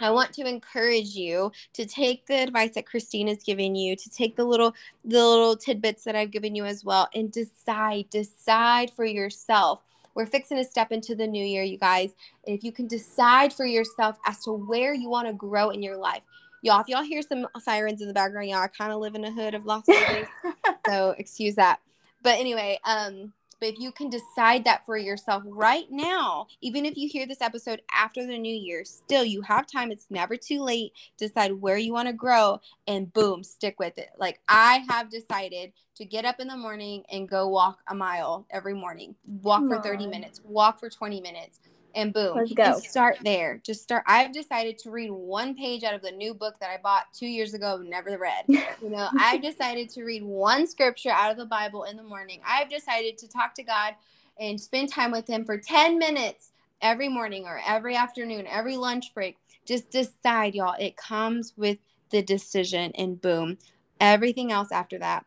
I 0.00 0.10
want 0.10 0.32
to 0.34 0.46
encourage 0.46 1.14
you 1.14 1.52
to 1.74 1.86
take 1.86 2.26
the 2.26 2.42
advice 2.42 2.74
that 2.74 2.86
Kristine 2.86 3.28
is 3.28 3.42
giving 3.42 3.74
you, 3.74 3.96
to 3.96 4.10
take 4.10 4.36
the 4.36 4.44
little 4.44 4.74
the 5.04 5.24
little 5.24 5.56
tidbits 5.56 6.04
that 6.04 6.16
I've 6.16 6.30
given 6.30 6.54
you 6.54 6.64
as 6.64 6.84
well 6.84 7.08
and 7.14 7.30
decide, 7.30 8.10
decide 8.10 8.90
for 8.90 9.04
yourself. 9.04 9.80
We're 10.14 10.26
fixing 10.26 10.58
to 10.58 10.64
step 10.64 10.92
into 10.92 11.14
the 11.14 11.26
new 11.26 11.44
year, 11.44 11.62
you 11.62 11.78
guys. 11.78 12.14
And 12.46 12.56
if 12.56 12.62
you 12.62 12.72
can 12.72 12.86
decide 12.86 13.52
for 13.52 13.66
yourself 13.66 14.16
as 14.26 14.40
to 14.44 14.52
where 14.52 14.94
you 14.94 15.08
want 15.08 15.26
to 15.26 15.32
grow 15.32 15.70
in 15.70 15.82
your 15.82 15.96
life. 15.96 16.22
Y'all, 16.62 16.80
if 16.80 16.88
y'all 16.88 17.02
hear 17.02 17.20
some 17.20 17.46
sirens 17.58 18.00
in 18.00 18.08
the 18.08 18.14
background, 18.14 18.48
y'all, 18.48 18.62
I 18.62 18.68
kind 18.68 18.92
of 18.92 19.00
live 19.00 19.14
in 19.14 19.24
a 19.24 19.30
hood 19.30 19.54
of 19.54 19.66
Las 19.66 19.84
Vegas. 19.86 20.28
so 20.86 21.14
excuse 21.18 21.56
that. 21.56 21.80
But 22.22 22.38
anyway, 22.38 22.78
um, 22.84 23.32
but 23.60 23.70
if 23.70 23.78
you 23.78 23.92
can 23.92 24.10
decide 24.10 24.64
that 24.64 24.84
for 24.86 24.96
yourself 24.96 25.42
right 25.46 25.86
now, 25.90 26.46
even 26.60 26.84
if 26.84 26.96
you 26.96 27.08
hear 27.08 27.26
this 27.26 27.40
episode 27.40 27.82
after 27.92 28.26
the 28.26 28.38
new 28.38 28.54
year, 28.54 28.84
still 28.84 29.24
you 29.24 29.42
have 29.42 29.66
time. 29.66 29.90
It's 29.90 30.10
never 30.10 30.36
too 30.36 30.62
late. 30.62 30.92
Decide 31.18 31.52
where 31.52 31.78
you 31.78 31.92
want 31.92 32.08
to 32.08 32.14
grow 32.14 32.60
and 32.86 33.12
boom, 33.12 33.42
stick 33.42 33.78
with 33.78 33.98
it. 33.98 34.10
Like 34.18 34.40
I 34.48 34.84
have 34.88 35.10
decided 35.10 35.72
to 35.96 36.04
get 36.04 36.24
up 36.24 36.40
in 36.40 36.48
the 36.48 36.56
morning 36.56 37.04
and 37.10 37.28
go 37.28 37.48
walk 37.48 37.78
a 37.88 37.94
mile 37.94 38.46
every 38.50 38.74
morning, 38.74 39.14
walk 39.42 39.66
for 39.68 39.80
30 39.80 40.06
minutes, 40.08 40.40
walk 40.44 40.80
for 40.80 40.90
20 40.90 41.20
minutes 41.20 41.60
and 41.94 42.12
boom. 42.12 42.36
Let's 42.36 42.52
go. 42.52 42.78
start 42.78 43.18
there. 43.22 43.60
Just 43.62 43.82
start. 43.82 44.04
I've 44.06 44.32
decided 44.32 44.78
to 44.80 44.90
read 44.90 45.10
one 45.10 45.54
page 45.54 45.84
out 45.84 45.94
of 45.94 46.02
the 46.02 46.10
new 46.10 46.34
book 46.34 46.58
that 46.60 46.70
I 46.70 46.78
bought 46.82 47.06
two 47.12 47.26
years 47.26 47.54
ago, 47.54 47.82
never 47.84 48.18
read. 48.18 48.44
You 48.82 48.90
know, 48.90 49.08
I've 49.18 49.40
decided 49.40 49.88
to 49.90 50.04
read 50.04 50.22
one 50.22 50.66
scripture 50.66 51.10
out 51.10 51.30
of 51.30 51.38
the 51.38 51.46
Bible 51.46 51.84
in 51.84 51.96
the 51.96 52.02
morning. 52.02 52.40
I've 52.46 52.68
decided 52.68 53.16
to 53.18 53.28
talk 53.28 53.54
to 53.54 53.62
God 53.62 53.94
and 54.38 54.60
spend 54.60 54.90
time 54.90 55.10
with 55.10 55.26
Him 55.26 55.44
for 55.44 55.56
10 55.56 55.98
minutes 55.98 56.50
every 56.82 57.08
morning 57.08 57.46
or 57.46 57.60
every 57.66 57.96
afternoon, 57.96 58.46
every 58.46 58.76
lunch 58.76 59.14
break. 59.14 59.38
Just 59.64 59.90
decide, 59.90 60.54
y'all. 60.54 60.74
It 60.78 60.96
comes 60.96 61.54
with 61.56 61.78
the 62.10 62.20
decision, 62.20 62.92
and 62.96 63.20
boom. 63.20 63.58
Everything 64.00 64.52
else 64.52 64.70
after 64.70 64.98
that 64.98 65.24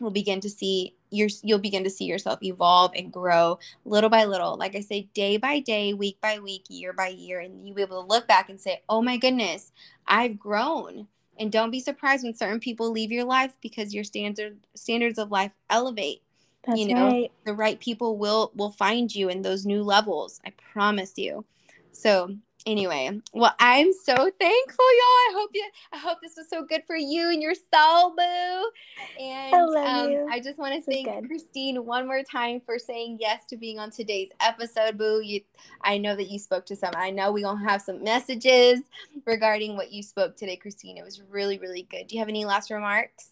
will 0.00 0.10
begin 0.10 0.40
to 0.40 0.50
see 0.50 0.94
your 1.10 1.28
you'll 1.42 1.58
begin 1.58 1.84
to 1.84 1.90
see 1.90 2.04
yourself 2.04 2.42
evolve 2.42 2.92
and 2.94 3.12
grow 3.12 3.58
little 3.84 4.10
by 4.10 4.24
little. 4.24 4.56
Like 4.56 4.74
i 4.76 4.80
say 4.80 5.08
day 5.14 5.36
by 5.36 5.60
day 5.60 5.94
week 5.94 6.18
by 6.20 6.38
week 6.38 6.64
year 6.68 6.92
by 6.92 7.08
year 7.08 7.40
and 7.40 7.66
you'll 7.66 7.76
be 7.76 7.82
able 7.82 8.02
to 8.02 8.08
look 8.08 8.28
back 8.28 8.48
and 8.48 8.60
say 8.60 8.82
oh 8.88 9.02
my 9.02 9.16
goodness 9.16 9.72
i've 10.06 10.38
grown. 10.38 11.08
And 11.40 11.52
don't 11.52 11.70
be 11.70 11.78
surprised 11.78 12.24
when 12.24 12.34
certain 12.34 12.58
people 12.58 12.90
leave 12.90 13.12
your 13.12 13.24
life 13.24 13.56
because 13.62 13.94
your 13.94 14.04
standard 14.04 14.58
standards 14.74 15.18
of 15.18 15.30
life 15.30 15.52
elevate 15.70 16.22
That's 16.64 16.80
you 16.80 16.94
know? 16.94 17.06
right. 17.06 17.32
the 17.44 17.54
right 17.54 17.78
people 17.78 18.18
will 18.18 18.52
will 18.54 18.72
find 18.72 19.14
you 19.14 19.28
in 19.28 19.42
those 19.42 19.64
new 19.64 19.82
levels 19.82 20.40
i 20.44 20.52
promise 20.72 21.14
you. 21.16 21.44
So 21.92 22.36
anyway, 22.68 23.20
well, 23.32 23.54
I'm 23.58 23.92
so 23.92 24.14
thankful, 24.14 24.40
y'all. 24.40 25.28
I 25.28 25.30
hope 25.32 25.50
you 25.54 25.68
I 25.92 25.98
hope 25.98 26.18
this 26.22 26.34
was 26.36 26.48
so 26.48 26.64
good 26.64 26.82
for 26.86 26.96
you 26.96 27.30
and 27.30 27.42
your 27.42 27.54
soul, 27.54 28.14
boo. 28.14 28.70
And 29.18 29.54
I, 29.54 29.64
love 29.64 30.04
um, 30.04 30.10
you. 30.10 30.28
I 30.30 30.38
just 30.38 30.58
want 30.58 30.74
to 30.74 30.82
thank 30.82 31.06
good. 31.06 31.28
Kristine 31.28 31.84
one 31.84 32.06
more 32.06 32.22
time 32.22 32.60
for 32.60 32.78
saying 32.78 33.18
yes 33.20 33.46
to 33.46 33.56
being 33.56 33.78
on 33.78 33.90
today's 33.90 34.28
episode, 34.40 34.98
boo. 34.98 35.20
You 35.22 35.40
I 35.82 35.98
know 35.98 36.14
that 36.14 36.28
you 36.28 36.38
spoke 36.38 36.66
to 36.66 36.76
some. 36.76 36.92
I 36.94 37.10
know 37.10 37.32
we 37.32 37.42
gonna 37.42 37.68
have 37.68 37.82
some 37.82 38.04
messages 38.04 38.80
regarding 39.24 39.76
what 39.76 39.90
you 39.90 40.02
spoke 40.02 40.36
today, 40.36 40.58
Kristine. 40.62 40.98
It 40.98 41.04
was 41.04 41.22
really, 41.30 41.58
really 41.58 41.86
good. 41.90 42.08
Do 42.08 42.14
you 42.14 42.20
have 42.20 42.28
any 42.28 42.44
last 42.44 42.70
remarks? 42.70 43.30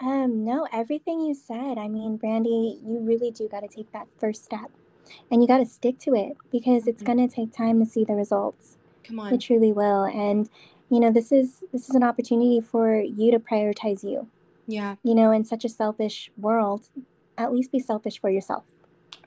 Um, 0.00 0.44
no, 0.44 0.66
everything 0.72 1.20
you 1.20 1.34
said. 1.34 1.78
I 1.78 1.86
mean, 1.86 2.16
Brandy, 2.16 2.80
you 2.84 3.00
really 3.00 3.30
do 3.30 3.48
got 3.48 3.60
to 3.60 3.68
take 3.68 3.92
that 3.92 4.08
first 4.18 4.44
step 4.44 4.70
and 5.30 5.42
you 5.42 5.48
got 5.48 5.58
to 5.58 5.66
stick 5.66 5.98
to 6.00 6.14
it 6.14 6.36
because 6.50 6.86
it's 6.86 7.02
mm-hmm. 7.02 7.16
going 7.16 7.28
to 7.28 7.34
take 7.34 7.52
time 7.52 7.78
to 7.80 7.86
see 7.90 8.04
the 8.04 8.14
results. 8.14 8.76
Come 9.04 9.20
on. 9.20 9.34
It 9.34 9.40
truly 9.40 9.72
will. 9.72 10.04
And 10.04 10.48
you 10.90 11.00
know, 11.00 11.10
this 11.10 11.32
is 11.32 11.64
this 11.72 11.88
is 11.88 11.94
an 11.94 12.02
opportunity 12.02 12.60
for 12.60 13.00
you 13.00 13.30
to 13.30 13.38
prioritize 13.38 14.04
you. 14.04 14.28
Yeah. 14.66 14.96
You 15.02 15.14
know, 15.14 15.32
in 15.32 15.44
such 15.44 15.64
a 15.64 15.68
selfish 15.68 16.30
world, 16.36 16.88
at 17.38 17.52
least 17.52 17.72
be 17.72 17.78
selfish 17.78 18.20
for 18.20 18.30
yourself. 18.30 18.64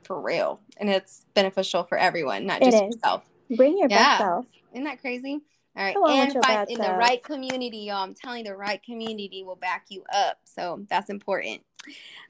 For 0.03 0.21
real. 0.21 0.59
And 0.77 0.89
it's 0.89 1.25
beneficial 1.33 1.83
for 1.83 1.97
everyone, 1.97 2.45
not 2.45 2.61
just 2.61 2.77
yourself. 2.77 3.23
Bring 3.55 3.77
your 3.77 3.87
yeah. 3.89 3.97
best 3.97 4.19
self. 4.19 4.45
Isn't 4.73 4.83
that 4.83 5.01
crazy? 5.01 5.41
All 5.75 5.83
right. 5.83 5.95
And 5.95 6.43
find 6.43 6.69
in 6.69 6.77
self. 6.77 6.87
the 6.87 6.97
right 6.97 7.23
community, 7.23 7.79
y'all. 7.79 8.03
I'm 8.03 8.13
telling 8.13 8.45
you, 8.45 8.51
the 8.51 8.55
right 8.55 8.81
community 8.81 9.43
will 9.43 9.55
back 9.55 9.85
you 9.89 10.03
up. 10.13 10.37
So 10.45 10.85
that's 10.89 11.09
important. 11.09 11.63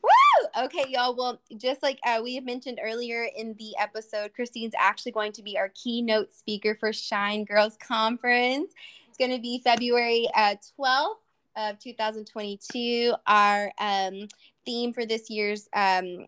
Woo! 0.03 0.63
Okay, 0.65 0.85
y'all. 0.89 1.15
Well, 1.15 1.39
just 1.57 1.81
like 1.83 1.99
uh, 2.05 2.19
we 2.23 2.39
mentioned 2.39 2.79
earlier 2.83 3.27
in 3.35 3.55
the 3.57 3.75
episode, 3.79 4.31
Kristine's 4.37 4.73
actually 4.77 5.11
going 5.11 5.31
to 5.33 5.43
be 5.43 5.57
our 5.57 5.69
keynote 5.69 6.33
speaker 6.33 6.75
for 6.75 6.93
Shine 6.93 7.45
Girls 7.45 7.77
Conference. 7.77 8.73
It's 9.07 9.17
going 9.17 9.31
to 9.31 9.41
be 9.41 9.61
February 9.63 10.27
uh, 10.35 10.55
12th 10.79 11.15
of 11.55 11.79
2022. 11.79 13.13
Our 13.25 13.71
um, 13.79 14.27
theme 14.65 14.93
for 14.93 15.05
this 15.05 15.29
year's 15.29 15.69
um, 15.73 16.27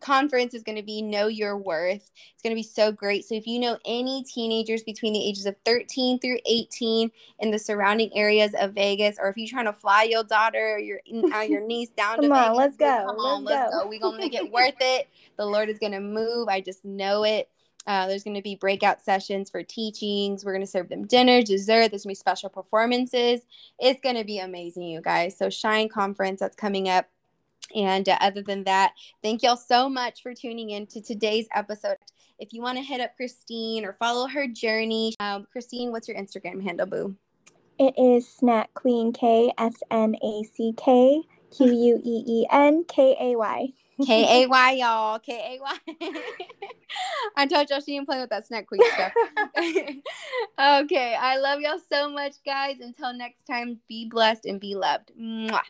conference 0.00 0.54
is 0.54 0.62
going 0.62 0.76
to 0.76 0.82
be 0.82 1.02
Know 1.02 1.28
Your 1.28 1.56
Worth. 1.56 2.10
It's 2.32 2.42
going 2.42 2.50
to 2.50 2.58
be 2.58 2.62
so 2.62 2.92
great. 2.92 3.24
So, 3.24 3.34
if 3.34 3.46
you 3.46 3.58
know 3.58 3.78
any 3.84 4.24
teenagers 4.24 4.82
between 4.82 5.12
the 5.12 5.24
ages 5.24 5.46
of 5.46 5.56
13 5.64 6.18
through 6.18 6.38
18 6.46 7.10
in 7.38 7.50
the 7.50 7.58
surrounding 7.58 8.10
areas 8.16 8.54
of 8.58 8.72
Vegas, 8.72 9.16
or 9.20 9.28
if 9.28 9.36
you're 9.36 9.48
trying 9.48 9.66
to 9.66 9.72
fly 9.72 10.04
your 10.04 10.24
daughter 10.24 10.74
or 10.74 10.78
your, 10.78 11.00
uh, 11.34 11.40
your 11.40 11.60
niece 11.66 11.90
down 11.90 12.22
to 12.22 12.28
come 12.28 12.36
Vegas, 12.36 12.56
let's 12.56 12.76
go. 12.76 13.04
Come 13.06 13.18
on, 13.18 13.44
let's, 13.44 13.58
let's 13.58 13.74
go. 13.74 13.82
go. 13.82 13.88
We're 13.88 14.00
going 14.00 14.16
to 14.16 14.20
make 14.20 14.34
it 14.34 14.50
worth 14.52 14.74
it. 14.80 15.08
The 15.36 15.46
Lord 15.46 15.68
is 15.68 15.78
going 15.78 15.92
to 15.92 16.00
move. 16.00 16.48
I 16.48 16.60
just 16.60 16.84
know 16.84 17.24
it. 17.24 17.48
Uh, 17.86 18.06
there's 18.06 18.22
going 18.22 18.36
to 18.36 18.42
be 18.42 18.54
breakout 18.54 19.02
sessions 19.02 19.48
for 19.48 19.62
teachings. 19.62 20.44
We're 20.44 20.52
going 20.52 20.64
to 20.64 20.70
serve 20.70 20.88
them 20.88 21.06
dinner, 21.06 21.42
dessert. 21.42 21.90
There's 21.90 22.04
going 22.04 22.14
to 22.14 22.20
be 22.20 22.26
special 22.26 22.50
performances. 22.50 23.40
It's 23.78 24.00
going 24.00 24.16
to 24.16 24.24
be 24.24 24.38
amazing, 24.38 24.84
you 24.84 25.00
guys. 25.00 25.36
So, 25.36 25.48
Shine 25.48 25.88
Conference 25.88 26.40
that's 26.40 26.56
coming 26.56 26.88
up 26.88 27.08
and 27.74 28.08
uh, 28.08 28.16
other 28.20 28.42
than 28.42 28.64
that, 28.64 28.92
thank 29.22 29.42
y'all 29.42 29.56
so 29.56 29.88
much 29.88 30.22
for 30.22 30.34
tuning 30.34 30.70
in 30.70 30.86
to 30.88 31.00
today's 31.00 31.46
episode. 31.54 31.96
If 32.38 32.52
you 32.52 32.62
want 32.62 32.78
to 32.78 32.84
hit 32.84 33.00
up 33.00 33.10
Kristine 33.20 33.84
or 33.84 33.92
follow 33.92 34.26
her 34.26 34.46
journey, 34.46 35.14
um, 35.20 35.46
Kristine, 35.54 35.90
what's 35.90 36.08
your 36.08 36.16
Instagram 36.16 36.62
handle, 36.62 36.86
boo? 36.86 37.16
It 37.78 37.94
is 37.98 38.28
Snack 38.28 38.74
Queen 38.74 39.12
K 39.12 39.52
S 39.58 39.74
N 39.90 40.14
A 40.22 40.42
C 40.44 40.74
K 40.76 41.22
Q 41.50 41.66
U 41.66 42.00
E 42.04 42.24
E 42.26 42.46
N 42.50 42.84
K 42.88 43.16
A 43.20 43.36
Y. 43.36 43.72
K 44.04 44.44
A 44.44 44.46
Y, 44.48 44.70
y'all. 44.72 45.18
K 45.18 45.58
A 45.58 45.62
Y. 45.62 45.98
I 47.36 47.46
told 47.46 47.70
y'all 47.70 47.80
she 47.80 47.96
didn't 47.96 48.06
play 48.06 48.20
with 48.20 48.30
that 48.30 48.46
snack 48.46 48.66
queen 48.66 48.80
stuff. 48.94 49.12
okay. 50.84 51.14
I 51.14 51.38
love 51.38 51.60
y'all 51.60 51.78
so 51.90 52.10
much, 52.10 52.34
guys. 52.44 52.80
Until 52.80 53.12
next 53.12 53.44
time, 53.46 53.78
be 53.88 54.08
blessed 54.08 54.46
and 54.46 54.60
be 54.60 54.74
loved. 54.74 55.12
Mwah. 55.18 55.60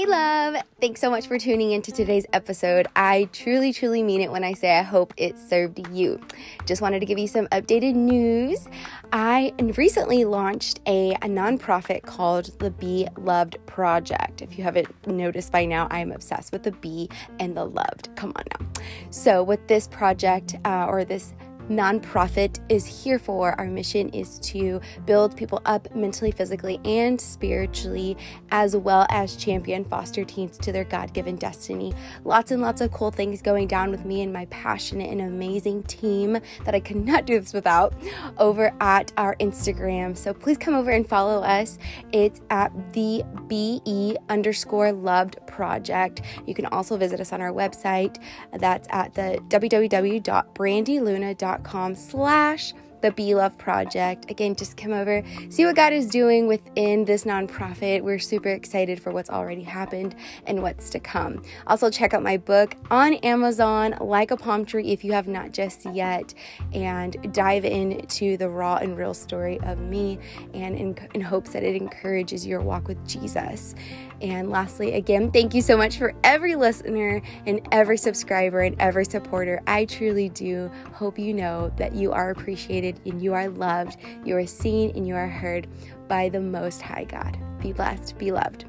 Hey, 0.00 0.06
love. 0.06 0.56
Thanks 0.80 0.98
so 0.98 1.10
much 1.10 1.26
for 1.26 1.38
tuning 1.38 1.72
into 1.72 1.92
today's 1.92 2.24
episode. 2.32 2.86
I 2.96 3.28
truly, 3.34 3.70
truly 3.70 4.02
mean 4.02 4.22
it 4.22 4.30
when 4.30 4.44
I 4.44 4.54
say 4.54 4.78
I 4.78 4.80
hope 4.80 5.12
it 5.18 5.38
served 5.38 5.86
you. 5.90 6.18
Just 6.64 6.80
wanted 6.80 7.00
to 7.00 7.04
give 7.04 7.18
you 7.18 7.28
some 7.28 7.46
updated 7.48 7.96
news. 7.96 8.66
I 9.12 9.52
recently 9.76 10.24
launched 10.24 10.80
a, 10.86 11.10
a 11.16 11.28
nonprofit 11.28 12.04
called 12.04 12.58
the 12.60 12.70
Be 12.70 13.08
Loved 13.18 13.58
Project. 13.66 14.40
If 14.40 14.56
you 14.56 14.64
haven't 14.64 15.06
noticed 15.06 15.52
by 15.52 15.66
now, 15.66 15.86
I 15.90 15.98
am 15.98 16.12
obsessed 16.12 16.50
with 16.50 16.62
the 16.62 16.72
Be 16.72 17.10
and 17.38 17.54
the 17.54 17.66
Loved. 17.66 18.08
Come 18.16 18.32
on 18.36 18.44
now. 18.58 18.82
So, 19.10 19.42
with 19.42 19.66
this 19.68 19.86
project 19.86 20.56
uh, 20.64 20.86
or 20.88 21.04
this 21.04 21.34
nonprofit 21.70 22.58
is 22.68 22.84
here 22.84 23.18
for. 23.18 23.58
Our 23.58 23.64
mission 23.66 24.10
is 24.10 24.38
to 24.40 24.80
build 25.06 25.34
people 25.36 25.62
up 25.64 25.94
mentally, 25.94 26.32
physically, 26.32 26.80
and 26.84 27.18
spiritually, 27.20 28.16
as 28.50 28.76
well 28.76 29.06
as 29.08 29.36
champion 29.36 29.84
foster 29.84 30.24
teens 30.24 30.58
to 30.58 30.72
their 30.72 30.82
God 30.84 31.14
given 31.14 31.36
destiny. 31.36 31.94
Lots 32.24 32.50
and 32.50 32.60
lots 32.60 32.80
of 32.80 32.90
cool 32.90 33.12
things 33.12 33.40
going 33.40 33.68
down 33.68 33.92
with 33.92 34.04
me 34.04 34.22
and 34.22 34.32
my 34.32 34.46
passionate 34.46 35.10
and 35.10 35.20
amazing 35.20 35.84
team 35.84 36.40
that 36.64 36.74
I 36.74 36.80
could 36.80 36.96
not 36.96 37.24
do 37.24 37.38
this 37.38 37.52
without 37.52 37.94
over 38.38 38.74
at 38.80 39.12
our 39.16 39.36
Instagram. 39.36 40.16
So 40.16 40.34
please 40.34 40.58
come 40.58 40.74
over 40.74 40.90
and 40.90 41.08
follow 41.08 41.40
us. 41.42 41.78
It's 42.12 42.40
at 42.50 42.72
the 42.92 43.22
BE 43.46 44.16
underscore 44.28 44.90
loved 44.92 45.36
project. 45.46 46.22
You 46.46 46.54
can 46.54 46.66
also 46.66 46.96
visit 46.96 47.20
us 47.20 47.32
on 47.32 47.40
our 47.40 47.52
website. 47.52 48.20
That's 48.52 48.88
at 48.90 49.14
the 49.14 49.40
www.brandyluna.com 49.48 51.59
com 51.60 51.94
slash 51.94 52.74
the 53.02 53.10
Be 53.12 53.34
Love 53.34 53.56
Project. 53.56 54.30
Again, 54.30 54.54
just 54.54 54.76
come 54.76 54.92
over, 54.92 55.22
see 55.48 55.64
what 55.64 55.74
God 55.74 55.94
is 55.94 56.06
doing 56.06 56.46
within 56.46 57.04
this 57.06 57.24
nonprofit. 57.24 58.02
We're 58.02 58.18
super 58.18 58.50
excited 58.50 59.02
for 59.02 59.10
what's 59.10 59.30
already 59.30 59.62
happened 59.62 60.14
and 60.46 60.62
what's 60.62 60.90
to 60.90 61.00
come. 61.00 61.42
Also, 61.66 61.90
check 61.90 62.12
out 62.12 62.22
my 62.22 62.36
book 62.36 62.74
on 62.90 63.14
Amazon, 63.14 63.96
Like 64.00 64.30
a 64.30 64.36
Palm 64.36 64.64
Tree, 64.64 64.92
if 64.92 65.02
you 65.02 65.12
have 65.12 65.28
not 65.28 65.52
just 65.52 65.86
yet, 65.86 66.34
and 66.72 67.32
dive 67.32 67.64
into 67.64 68.36
the 68.36 68.50
raw 68.50 68.76
and 68.76 68.96
real 68.98 69.14
story 69.14 69.58
of 69.60 69.78
me 69.78 70.18
and 70.52 70.76
in, 70.76 70.98
in 71.14 71.20
hopes 71.22 71.52
that 71.52 71.62
it 71.62 71.76
encourages 71.76 72.46
your 72.46 72.60
walk 72.60 72.86
with 72.86 73.02
Jesus. 73.08 73.74
And 74.20 74.50
lastly, 74.50 74.94
again, 74.94 75.30
thank 75.30 75.54
you 75.54 75.62
so 75.62 75.76
much 75.76 75.96
for 75.96 76.14
every 76.24 76.54
listener 76.54 77.22
and 77.46 77.66
every 77.72 77.96
subscriber 77.96 78.60
and 78.60 78.76
every 78.78 79.04
supporter. 79.04 79.60
I 79.66 79.86
truly 79.86 80.28
do 80.28 80.70
hope 80.92 81.18
you 81.18 81.32
know 81.32 81.72
that 81.76 81.94
you 81.94 82.12
are 82.12 82.30
appreciated 82.30 83.00
and 83.06 83.22
you 83.22 83.32
are 83.34 83.48
loved, 83.48 83.96
you 84.24 84.36
are 84.36 84.46
seen 84.46 84.90
and 84.94 85.06
you 85.06 85.14
are 85.14 85.28
heard 85.28 85.66
by 86.08 86.28
the 86.28 86.40
Most 86.40 86.82
High 86.82 87.04
God. 87.04 87.38
Be 87.60 87.72
blessed, 87.72 88.18
be 88.18 88.32
loved. 88.32 88.66